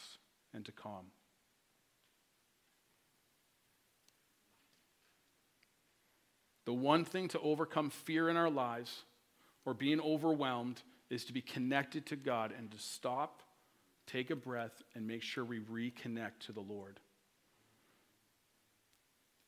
and 0.51 0.65
to 0.65 0.71
calm. 0.71 1.05
The 6.65 6.73
one 6.73 7.05
thing 7.05 7.27
to 7.27 7.39
overcome 7.39 7.91
fear 7.91 8.29
in 8.29 8.35
our 8.35 8.49
lives 8.49 9.03
or 9.63 9.75
being 9.75 10.01
overwhelmed 10.01 10.81
is 11.11 11.23
to 11.25 11.33
be 11.33 11.41
connected 11.41 12.07
to 12.07 12.15
God 12.15 12.51
and 12.57 12.71
to 12.71 12.79
stop, 12.79 13.43
take 14.07 14.31
a 14.31 14.35
breath, 14.35 14.81
and 14.95 15.05
make 15.05 15.21
sure 15.21 15.45
we 15.45 15.59
reconnect 15.59 16.39
to 16.47 16.51
the 16.51 16.61
Lord. 16.61 16.99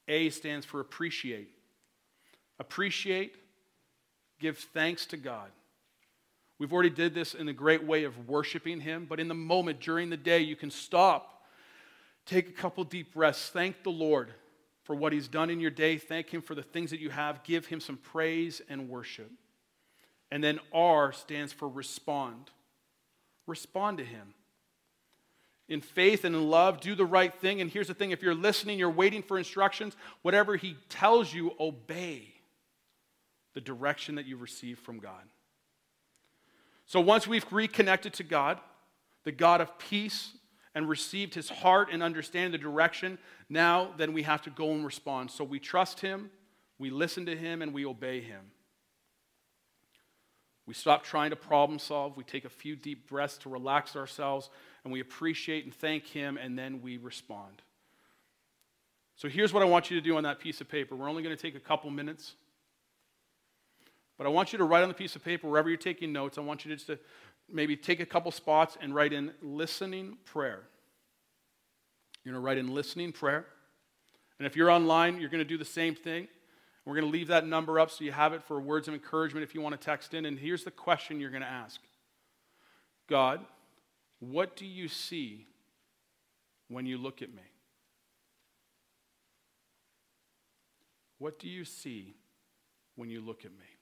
A 0.07 0.29
stands 0.29 0.67
for 0.67 0.81
appreciate. 0.81 1.49
Appreciate, 2.59 3.37
give 4.39 4.59
thanks 4.59 5.07
to 5.07 5.17
God. 5.17 5.49
We've 6.57 6.71
already 6.71 6.89
did 6.89 7.13
this 7.13 7.33
in 7.33 7.49
a 7.49 7.53
great 7.53 7.83
way 7.83 8.05
of 8.05 8.29
worshiping 8.29 8.79
him, 8.79 9.05
but 9.09 9.19
in 9.19 9.27
the 9.27 9.33
moment 9.33 9.81
during 9.81 10.09
the 10.09 10.17
day 10.17 10.39
you 10.39 10.55
can 10.55 10.71
stop, 10.71 11.43
take 12.25 12.47
a 12.47 12.53
couple 12.53 12.83
deep 12.83 13.13
breaths, 13.13 13.49
thank 13.49 13.83
the 13.83 13.89
Lord 13.89 14.31
for 14.83 14.95
what 14.95 15.11
he's 15.11 15.27
done 15.27 15.49
in 15.49 15.59
your 15.59 15.71
day, 15.71 15.97
thank 15.97 16.29
him 16.29 16.41
for 16.41 16.55
the 16.55 16.63
things 16.63 16.91
that 16.91 16.99
you 16.99 17.09
have, 17.09 17.43
give 17.43 17.65
him 17.65 17.79
some 17.79 17.97
praise 17.97 18.61
and 18.69 18.87
worship. 18.87 19.31
And 20.31 20.43
then 20.43 20.59
R 20.71 21.11
stands 21.11 21.51
for 21.51 21.67
respond. 21.67 22.51
Respond 23.47 23.97
to 23.97 24.05
him. 24.05 24.33
In 25.67 25.81
faith 25.81 26.23
and 26.23 26.35
in 26.35 26.49
love, 26.49 26.79
do 26.79 26.93
the 26.93 27.05
right 27.05 27.33
thing. 27.33 27.61
And 27.61 27.69
here's 27.69 27.87
the 27.87 27.93
thing 27.93 28.11
if 28.11 28.21
you're 28.21 28.35
listening, 28.35 28.77
you're 28.77 28.89
waiting 28.89 29.23
for 29.23 29.37
instructions, 29.37 29.95
whatever 30.21 30.55
he 30.55 30.77
tells 30.89 31.33
you, 31.33 31.53
obey 31.59 32.27
the 33.53 33.61
direction 33.61 34.15
that 34.15 34.25
you 34.25 34.37
receive 34.37 34.77
from 34.79 34.99
God. 34.99 35.23
So 36.85 36.99
once 36.99 37.27
we've 37.27 37.45
reconnected 37.51 38.13
to 38.13 38.23
God, 38.23 38.59
the 39.23 39.31
God 39.31 39.61
of 39.61 39.77
peace, 39.79 40.31
and 40.73 40.89
received 40.89 41.33
his 41.33 41.49
heart 41.49 41.89
and 41.91 42.03
understand 42.03 42.53
the 42.53 42.57
direction, 42.57 43.17
now 43.49 43.91
then 43.97 44.13
we 44.13 44.23
have 44.23 44.41
to 44.41 44.49
go 44.49 44.71
and 44.71 44.85
respond. 44.85 45.31
So 45.31 45.43
we 45.43 45.59
trust 45.59 46.01
him, 46.01 46.29
we 46.77 46.89
listen 46.89 47.25
to 47.27 47.35
him, 47.35 47.61
and 47.61 47.73
we 47.73 47.85
obey 47.85 48.19
him. 48.21 48.51
We 50.65 50.73
stop 50.73 51.03
trying 51.03 51.29
to 51.29 51.35
problem 51.35 51.77
solve. 51.77 52.17
We 52.17 52.23
take 52.23 52.45
a 52.45 52.49
few 52.49 52.75
deep 52.75 53.07
breaths 53.07 53.37
to 53.39 53.49
relax 53.49 53.95
ourselves, 53.95 54.49
and 54.83 54.91
we 54.91 54.99
appreciate 54.99 55.63
and 55.63 55.73
thank 55.73 56.05
Him, 56.07 56.37
and 56.37 56.57
then 56.57 56.81
we 56.81 56.97
respond. 56.97 57.61
So 59.15 59.29
here's 59.29 59.53
what 59.53 59.61
I 59.61 59.65
want 59.65 59.91
you 59.91 59.99
to 59.99 60.01
do 60.01 60.17
on 60.17 60.23
that 60.23 60.39
piece 60.39 60.61
of 60.61 60.67
paper. 60.67 60.95
We're 60.95 61.09
only 61.09 61.23
going 61.23 61.35
to 61.35 61.41
take 61.41 61.55
a 61.55 61.59
couple 61.59 61.89
minutes. 61.91 62.33
But 64.17 64.28
I 64.28 64.30
want 64.30 64.54
you 64.54 64.58
to 64.58 64.63
write 64.63 64.84
on 64.84 64.88
the 64.88 64.95
piece 64.95 65.15
of 65.15 65.23
paper, 65.23 65.49
wherever 65.49 65.69
you're 65.69 65.78
taking 65.78 66.13
notes, 66.13 66.38
I 66.38 66.41
want 66.41 66.63
you 66.63 66.69
to 66.69 66.75
just 66.75 66.88
to 66.88 66.99
maybe 67.51 67.75
take 67.75 67.99
a 67.99 68.06
couple 68.06 68.32
spots 68.32 68.78
and 68.82 68.95
write 68.95 69.13
in 69.13 69.32
listening 69.41 70.17
prayer. 70.25 70.63
You're 72.23 72.34
going 72.34 72.41
to 72.41 72.45
write 72.45 72.58
in 72.58 72.73
listening 72.73 73.12
prayer. 73.12 73.45
And 74.39 74.47
if 74.47 74.56
you're 74.56 74.71
online, 74.71 75.19
you're 75.19 75.30
going 75.30 75.43
to 75.43 75.47
do 75.47 75.58
the 75.58 75.65
same 75.65 75.95
thing. 75.95 76.28
We're 76.86 76.95
going 76.95 77.06
to 77.06 77.12
leave 77.12 77.28
that 77.28 77.45
number 77.45 77.80
up 77.80 77.89
so 77.89 78.04
you 78.04 78.12
have 78.12 78.34
it 78.34 78.43
for 78.43 78.60
words 78.60 78.88
of 78.88 78.93
encouragement 78.93 79.43
if 79.43 79.56
you 79.56 79.62
want 79.62 79.80
to 79.80 79.84
text 79.84 80.13
in. 80.13 80.25
And 80.25 80.38
here's 80.38 80.63
the 80.63 80.71
question 80.71 81.19
you're 81.19 81.32
going 81.32 81.41
to 81.41 81.47
ask 81.47 81.82
God, 83.08 83.41
what 84.19 84.56
do 84.56 84.65
you 84.65 84.88
see 84.88 85.47
when 86.67 86.86
you 86.86 86.97
look 86.97 87.21
at 87.21 87.34
me? 87.34 87.41
What 91.17 91.39
do 91.39 91.47
you 91.47 91.65
see 91.65 92.15
when 92.95 93.10
you 93.10 93.21
look 93.21 93.45
at 93.45 93.51
me? 93.51 93.74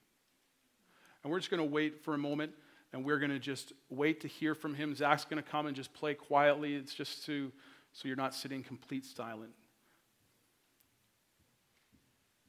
And 1.23 1.31
we're 1.31 1.39
just 1.39 1.49
going 1.49 1.61
to 1.61 1.69
wait 1.69 2.03
for 2.03 2.13
a 2.13 2.17
moment 2.17 2.51
and 2.91 3.03
we're 3.03 3.17
going 3.17 3.31
to 3.31 3.39
just 3.39 3.73
wait 3.89 4.21
to 4.21 4.27
hear 4.27 4.53
from 4.53 4.75
him. 4.75 4.93
Zach's 4.93 5.25
going 5.25 5.41
to 5.41 5.49
come 5.49 5.65
and 5.65 5.75
just 5.75 5.93
play 5.93 6.13
quietly. 6.13 6.75
It's 6.75 6.93
just 6.93 7.25
to, 7.25 7.51
so 7.91 8.07
you're 8.07 8.17
not 8.17 8.35
sitting 8.35 8.63
complete 8.63 9.05
silent. 9.05 9.51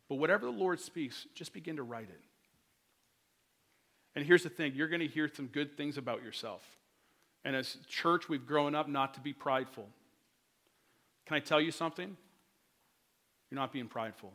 But 0.08 0.16
whatever 0.16 0.44
the 0.44 0.52
Lord 0.52 0.80
speaks, 0.80 1.26
just 1.34 1.54
begin 1.54 1.76
to 1.76 1.82
write 1.82 2.10
it. 2.10 2.20
And 4.14 4.24
here's 4.24 4.42
the 4.42 4.48
thing 4.50 4.72
you're 4.74 4.88
going 4.88 5.00
to 5.00 5.08
hear 5.08 5.30
some 5.34 5.46
good 5.46 5.76
things 5.76 5.96
about 5.96 6.22
yourself. 6.22 6.62
And 7.44 7.56
as 7.56 7.76
church, 7.88 8.28
we've 8.28 8.46
grown 8.46 8.74
up 8.74 8.88
not 8.88 9.14
to 9.14 9.20
be 9.20 9.32
prideful. 9.32 9.88
Can 11.26 11.36
I 11.36 11.40
tell 11.40 11.60
you 11.60 11.70
something? 11.70 12.16
You're 13.50 13.60
not 13.60 13.72
being 13.72 13.88
prideful. 13.88 14.32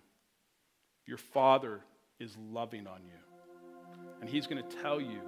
Your 1.05 1.17
Father 1.17 1.81
is 2.19 2.35
loving 2.51 2.87
on 2.87 3.01
you. 3.03 3.38
And 4.21 4.29
He's 4.29 4.47
going 4.47 4.63
to 4.63 4.77
tell 4.77 4.99
you 4.99 5.19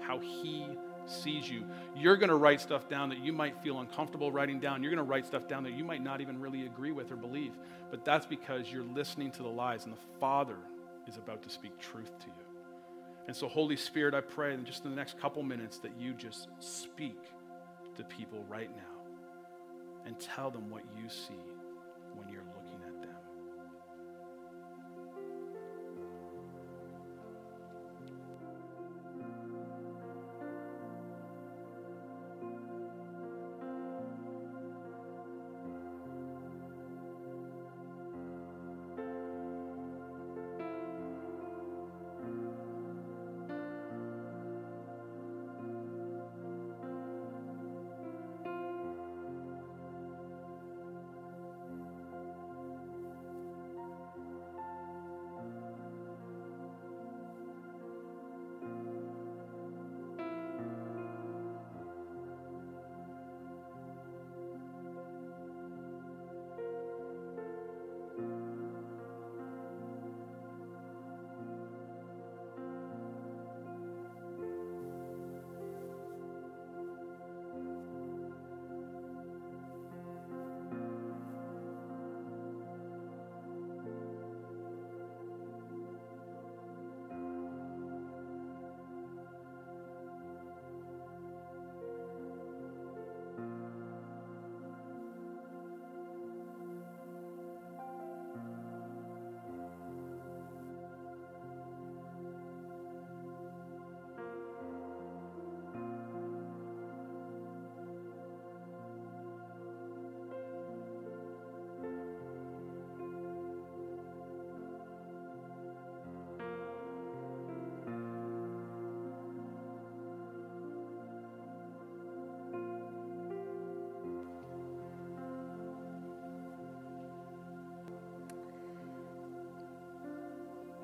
how 0.00 0.18
He 0.18 0.66
sees 1.06 1.48
you. 1.48 1.64
You're 1.96 2.16
going 2.16 2.28
to 2.28 2.36
write 2.36 2.60
stuff 2.60 2.88
down 2.88 3.08
that 3.08 3.18
you 3.18 3.32
might 3.32 3.60
feel 3.62 3.80
uncomfortable 3.80 4.30
writing 4.30 4.60
down. 4.60 4.82
You're 4.82 4.92
going 4.92 5.04
to 5.04 5.10
write 5.10 5.26
stuff 5.26 5.48
down 5.48 5.64
that 5.64 5.72
you 5.72 5.84
might 5.84 6.02
not 6.02 6.20
even 6.20 6.40
really 6.40 6.66
agree 6.66 6.92
with 6.92 7.10
or 7.10 7.16
believe. 7.16 7.52
But 7.90 8.04
that's 8.04 8.26
because 8.26 8.70
you're 8.70 8.84
listening 8.84 9.30
to 9.32 9.42
the 9.42 9.48
lies, 9.48 9.84
and 9.84 9.92
the 9.92 10.00
Father 10.20 10.56
is 11.08 11.16
about 11.16 11.42
to 11.42 11.50
speak 11.50 11.78
truth 11.78 12.18
to 12.20 12.26
you. 12.26 12.32
And 13.26 13.36
so, 13.36 13.48
Holy 13.48 13.76
Spirit, 13.76 14.14
I 14.14 14.20
pray 14.20 14.54
in 14.54 14.64
just 14.64 14.84
in 14.84 14.90
the 14.90 14.96
next 14.96 15.18
couple 15.20 15.42
minutes 15.42 15.78
that 15.78 15.92
you 15.98 16.12
just 16.12 16.48
speak 16.58 17.18
to 17.96 18.04
people 18.04 18.44
right 18.48 18.70
now 18.74 19.02
and 20.06 20.18
tell 20.18 20.50
them 20.50 20.70
what 20.70 20.82
you 20.96 21.08
see 21.08 21.34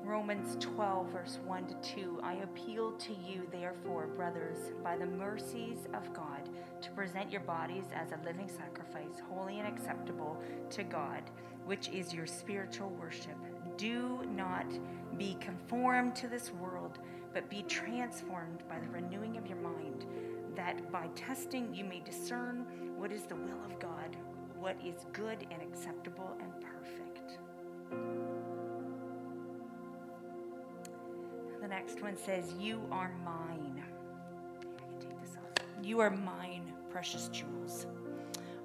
Romans 0.09 0.57
12, 0.59 1.11
verse 1.11 1.37
1 1.45 1.67
to 1.67 1.75
2. 1.93 2.19
I 2.23 2.33
appeal 2.37 2.93
to 2.93 3.13
you, 3.13 3.47
therefore, 3.51 4.07
brothers, 4.07 4.57
by 4.83 4.97
the 4.97 5.05
mercies 5.05 5.87
of 5.93 6.11
God, 6.15 6.49
to 6.81 6.89
present 6.93 7.31
your 7.31 7.41
bodies 7.41 7.83
as 7.93 8.11
a 8.11 8.25
living 8.25 8.49
sacrifice, 8.49 9.21
holy 9.29 9.59
and 9.59 9.67
acceptable 9.67 10.41
to 10.71 10.83
God, 10.83 11.21
which 11.63 11.89
is 11.89 12.11
your 12.11 12.25
spiritual 12.25 12.89
worship. 12.99 13.37
Do 13.77 14.21
not 14.35 14.65
be 15.19 15.37
conformed 15.39 16.15
to 16.15 16.27
this 16.27 16.51
world, 16.53 16.97
but 17.31 17.47
be 17.47 17.61
transformed 17.67 18.63
by 18.67 18.79
the 18.79 18.89
renewing 18.89 19.37
of 19.37 19.45
your 19.45 19.59
mind, 19.59 20.07
that 20.55 20.91
by 20.91 21.05
testing 21.15 21.71
you 21.71 21.83
may 21.83 21.99
discern 21.99 22.65
what 22.97 23.11
is 23.11 23.25
the 23.25 23.35
will 23.35 23.63
of 23.63 23.79
God, 23.79 24.17
what 24.57 24.75
is 24.83 25.05
good 25.13 25.45
and 25.51 25.61
acceptable 25.61 26.35
and 26.41 26.48
next 31.79 32.01
one 32.01 32.17
says, 32.17 32.53
You 32.59 32.81
are 32.91 33.09
mine. 33.23 33.81
You 35.81 36.01
are 36.01 36.09
mine, 36.09 36.73
precious 36.89 37.29
jewels. 37.29 37.87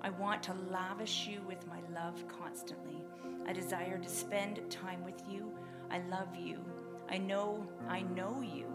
I 0.03 0.11
want 0.11 0.43
to 0.45 0.55
lavish 0.69 1.29
you 1.29 1.41
with 1.47 1.65
my 1.69 1.79
love 1.95 2.25
constantly. 2.27 3.05
I 3.47 3.53
desire 3.53 3.99
to 3.99 4.09
spend 4.09 4.69
time 4.69 5.05
with 5.05 5.23
you. 5.31 5.53
I 5.93 6.01
love 6.11 6.35
you. 6.37 6.59
I 7.09 7.19
know 7.19 7.65
I 7.89 8.01
know 8.01 8.43
you. 8.43 8.67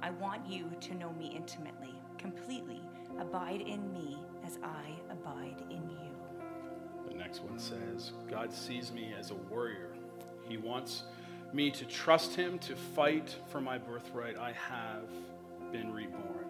I 0.00 0.10
want 0.10 0.46
you 0.46 0.70
to 0.80 0.94
know 0.94 1.12
me 1.14 1.32
intimately, 1.34 1.94
completely. 2.18 2.82
Abide 3.18 3.62
in 3.62 3.90
me 3.94 4.18
as 4.44 4.58
I 4.62 4.90
abide 5.10 5.62
in 5.70 5.88
you. 5.88 6.10
The 7.08 7.14
next 7.14 7.42
one 7.42 7.58
says, 7.58 8.12
God 8.30 8.52
sees 8.52 8.92
me 8.92 9.14
as 9.18 9.30
a 9.30 9.34
warrior. 9.34 9.94
He 10.46 10.58
wants 10.58 11.04
me 11.52 11.70
to 11.70 11.84
trust 11.84 12.34
him 12.34 12.58
to 12.60 12.76
fight 12.76 13.34
for 13.48 13.60
my 13.60 13.78
birthright. 13.78 14.36
I 14.36 14.52
have 14.52 15.08
been 15.72 15.92
reborn. 15.92 16.46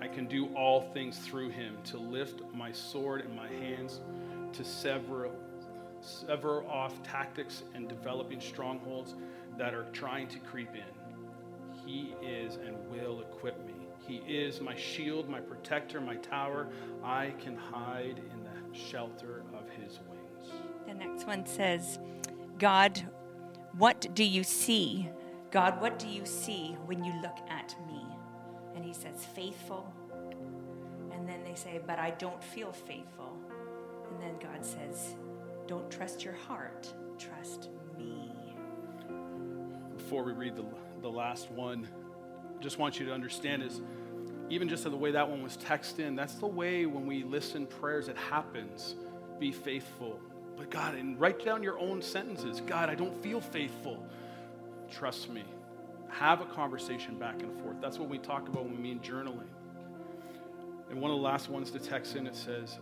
I 0.00 0.08
can 0.08 0.26
do 0.26 0.46
all 0.54 0.80
things 0.80 1.18
through 1.18 1.50
him 1.50 1.76
to 1.84 1.98
lift 1.98 2.42
my 2.54 2.72
sword 2.72 3.22
in 3.22 3.34
my 3.36 3.48
hands, 3.48 4.00
to 4.52 4.64
sever, 4.64 5.30
sever 6.00 6.64
off 6.64 7.02
tactics 7.02 7.64
and 7.74 7.88
developing 7.88 8.40
strongholds 8.40 9.14
that 9.58 9.74
are 9.74 9.86
trying 9.92 10.28
to 10.28 10.38
creep 10.38 10.70
in. 10.74 11.84
He 11.84 12.14
is 12.22 12.56
and 12.56 12.76
will 12.90 13.20
equip 13.20 13.64
me. 13.66 13.74
He 14.06 14.16
is 14.26 14.60
my 14.60 14.74
shield, 14.74 15.28
my 15.28 15.40
protector, 15.40 16.00
my 16.00 16.16
tower. 16.16 16.68
I 17.04 17.34
can 17.38 17.56
hide 17.56 18.20
in 18.32 18.44
the 18.44 18.78
shelter 18.78 19.44
of 19.54 19.68
his 19.68 20.00
wings. 20.08 20.52
The 20.86 20.94
next 20.94 21.26
one 21.26 21.44
says, 21.44 21.98
God, 22.58 23.02
what 23.76 24.14
do 24.14 24.24
you 24.24 24.42
see? 24.42 25.08
God, 25.50 25.80
what 25.80 25.98
do 25.98 26.08
you 26.08 26.24
see 26.24 26.76
when 26.86 27.04
you 27.04 27.12
look 27.20 27.38
at 27.48 27.74
me? 27.86 28.04
And 28.74 28.84
he 28.84 28.92
says, 28.92 29.24
faithful. 29.34 29.92
And 31.12 31.28
then 31.28 31.42
they 31.44 31.54
say, 31.54 31.80
but 31.86 31.98
I 31.98 32.10
don't 32.10 32.42
feel 32.42 32.72
faithful. 32.72 33.36
And 34.10 34.20
then 34.20 34.34
God 34.40 34.64
says, 34.64 35.14
don't 35.66 35.90
trust 35.90 36.24
your 36.24 36.34
heart, 36.34 36.92
trust 37.18 37.68
me. 37.96 38.32
Before 39.96 40.24
we 40.24 40.32
read 40.32 40.56
the, 40.56 40.64
the 41.02 41.10
last 41.10 41.50
one, 41.50 41.88
just 42.60 42.78
want 42.78 42.98
you 42.98 43.06
to 43.06 43.12
understand 43.12 43.62
is 43.62 43.80
even 44.50 44.68
just 44.68 44.84
the 44.84 44.90
way 44.90 45.12
that 45.12 45.28
one 45.28 45.42
was 45.42 45.56
texted 45.56 46.00
in, 46.00 46.16
that's 46.16 46.34
the 46.34 46.46
way 46.46 46.86
when 46.86 47.06
we 47.06 47.22
listen 47.22 47.66
prayers, 47.66 48.08
it 48.08 48.16
happens. 48.16 48.96
Be 49.38 49.52
faithful. 49.52 50.20
But 50.60 50.68
God, 50.68 50.94
and 50.94 51.18
write 51.18 51.42
down 51.42 51.62
your 51.62 51.78
own 51.78 52.02
sentences. 52.02 52.60
God, 52.60 52.90
I 52.90 52.94
don't 52.94 53.16
feel 53.22 53.40
faithful. 53.40 54.06
Trust 54.90 55.30
me. 55.30 55.42
Have 56.10 56.42
a 56.42 56.44
conversation 56.44 57.18
back 57.18 57.40
and 57.42 57.58
forth. 57.62 57.76
That's 57.80 57.98
what 57.98 58.10
we 58.10 58.18
talk 58.18 58.46
about 58.46 58.64
when 58.64 58.76
we 58.76 58.82
mean 58.82 59.00
journaling. 59.00 59.48
And 60.90 61.00
one 61.00 61.10
of 61.10 61.16
the 61.16 61.22
last 61.22 61.48
ones 61.48 61.70
to 61.70 61.78
text 61.78 62.14
in, 62.14 62.26
it 62.26 62.36
says, 62.36 62.78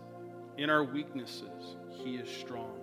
In 0.56 0.70
our 0.70 0.82
weaknesses, 0.82 1.76
He 1.88 2.16
is 2.16 2.28
strong. 2.28 2.80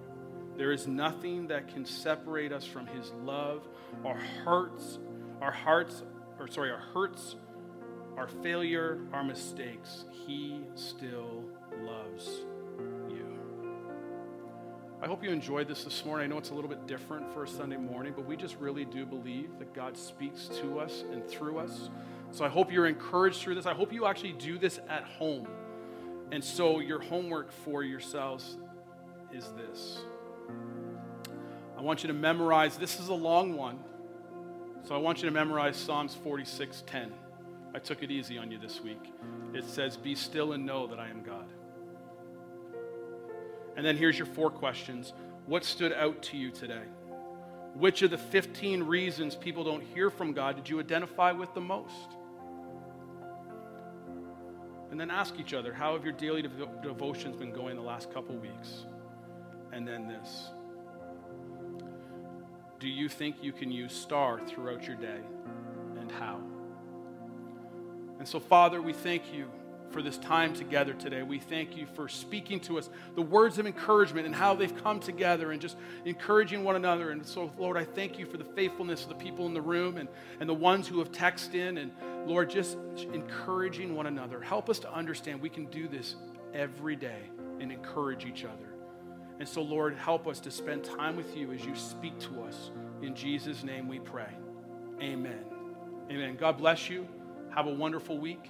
There 0.55 0.71
is 0.71 0.87
nothing 0.87 1.47
that 1.47 1.67
can 1.67 1.83
separate 1.83 2.53
us 2.53 2.63
from 2.63 2.87
His 2.87 3.11
love. 3.21 3.67
Our 4.05 4.17
hearts, 4.45 4.99
our 5.41 5.51
hearts, 5.51 6.03
or 6.39 6.47
sorry, 6.47 6.71
our 6.71 6.77
hurts, 6.93 7.35
our 8.15 8.29
failure, 8.29 8.99
our 9.11 9.25
mistakes, 9.25 10.05
He 10.25 10.61
still 10.75 11.43
loves. 11.83 12.45
I 15.05 15.07
hope 15.07 15.23
you 15.23 15.29
enjoyed 15.29 15.67
this 15.67 15.83
this 15.83 16.03
morning. 16.03 16.23
I 16.23 16.27
know 16.27 16.39
it's 16.39 16.49
a 16.49 16.55
little 16.55 16.67
bit 16.67 16.87
different 16.87 17.31
for 17.31 17.43
a 17.43 17.47
Sunday 17.47 17.77
morning, 17.77 18.13
but 18.15 18.25
we 18.25 18.35
just 18.35 18.55
really 18.55 18.85
do 18.85 19.05
believe 19.05 19.51
that 19.59 19.71
God 19.71 19.95
speaks 19.95 20.47
to 20.61 20.79
us 20.79 21.03
and 21.11 21.23
through 21.27 21.59
us. 21.59 21.91
So 22.31 22.43
I 22.43 22.49
hope 22.49 22.71
you're 22.71 22.87
encouraged 22.87 23.37
through 23.37 23.53
this. 23.53 23.67
I 23.67 23.75
hope 23.75 23.93
you 23.93 24.07
actually 24.07 24.31
do 24.31 24.57
this 24.57 24.79
at 24.89 25.03
home. 25.03 25.47
And 26.31 26.43
so 26.43 26.79
your 26.79 26.99
homework 26.99 27.51
for 27.51 27.83
yourselves 27.83 28.57
is 29.31 29.45
this. 29.55 29.99
I 31.77 31.81
want 31.81 32.01
you 32.01 32.07
to 32.07 32.15
memorize, 32.15 32.75
this 32.75 32.99
is 32.99 33.09
a 33.09 33.13
long 33.13 33.55
one. 33.55 33.77
So 34.85 34.95
I 34.95 34.97
want 34.97 35.19
you 35.19 35.25
to 35.25 35.31
memorize 35.31 35.77
Psalms 35.77 36.15
46:10. 36.15 37.11
I 37.75 37.77
took 37.77 38.01
it 38.01 38.09
easy 38.09 38.39
on 38.39 38.49
you 38.49 38.57
this 38.57 38.81
week. 38.81 39.13
It 39.53 39.65
says, 39.65 39.97
Be 39.97 40.15
still 40.15 40.53
and 40.53 40.65
know 40.65 40.87
that 40.87 40.99
I 40.99 41.09
am 41.09 41.21
God. 41.21 41.45
And 43.75 43.85
then 43.85 43.97
here's 43.97 44.17
your 44.17 44.27
four 44.27 44.49
questions 44.49 45.13
What 45.45 45.63
stood 45.63 45.93
out 45.93 46.21
to 46.23 46.37
you 46.37 46.51
today? 46.51 46.83
Which 47.73 48.01
of 48.01 48.11
the 48.11 48.17
15 48.17 48.83
reasons 48.83 49.35
people 49.35 49.63
don't 49.63 49.83
hear 49.83 50.09
from 50.09 50.33
God 50.33 50.55
did 50.55 50.69
you 50.69 50.79
identify 50.79 51.31
with 51.31 51.53
the 51.53 51.61
most? 51.61 52.15
And 54.91 54.99
then 54.99 55.11
ask 55.11 55.37
each 55.39 55.53
other, 55.53 55.73
How 55.73 55.93
have 55.93 56.03
your 56.03 56.13
daily 56.13 56.41
dev- 56.41 56.81
devotions 56.81 57.35
been 57.35 57.51
going 57.51 57.75
the 57.75 57.81
last 57.81 58.13
couple 58.13 58.35
weeks? 58.35 58.85
And 59.73 59.85
then 59.85 60.07
this 60.07 60.49
Do 62.79 62.87
you 62.87 63.09
think 63.09 63.43
you 63.43 63.51
can 63.51 63.71
use 63.71 63.93
star 63.93 64.39
throughout 64.47 64.87
your 64.87 64.95
day? 64.95 65.19
And 65.99 66.09
how? 66.11 66.39
And 68.19 68.27
so, 68.27 68.39
Father, 68.39 68.81
we 68.81 68.93
thank 68.93 69.33
you 69.33 69.49
for 69.91 70.01
this 70.01 70.17
time 70.17 70.53
together 70.53 70.93
today. 70.93 71.23
We 71.23 71.39
thank 71.39 71.77
you 71.77 71.85
for 71.85 72.07
speaking 72.09 72.59
to 72.61 72.77
us 72.77 72.89
the 73.15 73.21
words 73.21 73.57
of 73.57 73.65
encouragement 73.65 74.25
and 74.25 74.35
how 74.35 74.53
they've 74.53 74.75
come 74.83 74.99
together 74.99 75.51
and 75.51 75.61
just 75.61 75.77
encouraging 76.05 76.63
one 76.63 76.75
another. 76.75 77.11
And 77.11 77.25
so, 77.25 77.51
Lord, 77.57 77.77
I 77.77 77.85
thank 77.85 78.19
you 78.19 78.25
for 78.25 78.37
the 78.37 78.43
faithfulness 78.43 79.03
of 79.03 79.09
the 79.09 79.15
people 79.15 79.45
in 79.45 79.53
the 79.53 79.61
room 79.61 79.97
and, 79.97 80.09
and 80.39 80.49
the 80.49 80.53
ones 80.53 80.87
who 80.87 80.99
have 80.99 81.11
texted 81.11 81.55
in. 81.55 81.77
And, 81.77 81.91
Lord, 82.25 82.49
just 82.49 82.77
encouraging 83.13 83.95
one 83.95 84.07
another. 84.07 84.41
Help 84.41 84.69
us 84.69 84.79
to 84.79 84.93
understand 84.93 85.41
we 85.41 85.49
can 85.49 85.65
do 85.65 85.87
this 85.87 86.15
every 86.53 86.95
day 86.95 87.21
and 87.59 87.71
encourage 87.71 88.25
each 88.25 88.43
other. 88.43 88.75
And 89.39 89.47
so, 89.47 89.61
Lord, 89.61 89.95
help 89.95 90.27
us 90.27 90.39
to 90.41 90.51
spend 90.51 90.83
time 90.83 91.15
with 91.15 91.35
you 91.35 91.51
as 91.51 91.65
you 91.65 91.75
speak 91.75 92.17
to 92.19 92.41
us. 92.43 92.71
In 93.01 93.15
Jesus' 93.15 93.63
name 93.63 93.87
we 93.87 93.99
pray. 93.99 94.33
Amen. 95.01 95.43
Amen. 96.09 96.37
God 96.37 96.57
bless 96.57 96.89
you. 96.89 97.07
Have 97.53 97.67
a 97.67 97.73
wonderful 97.73 98.17
week. 98.17 98.49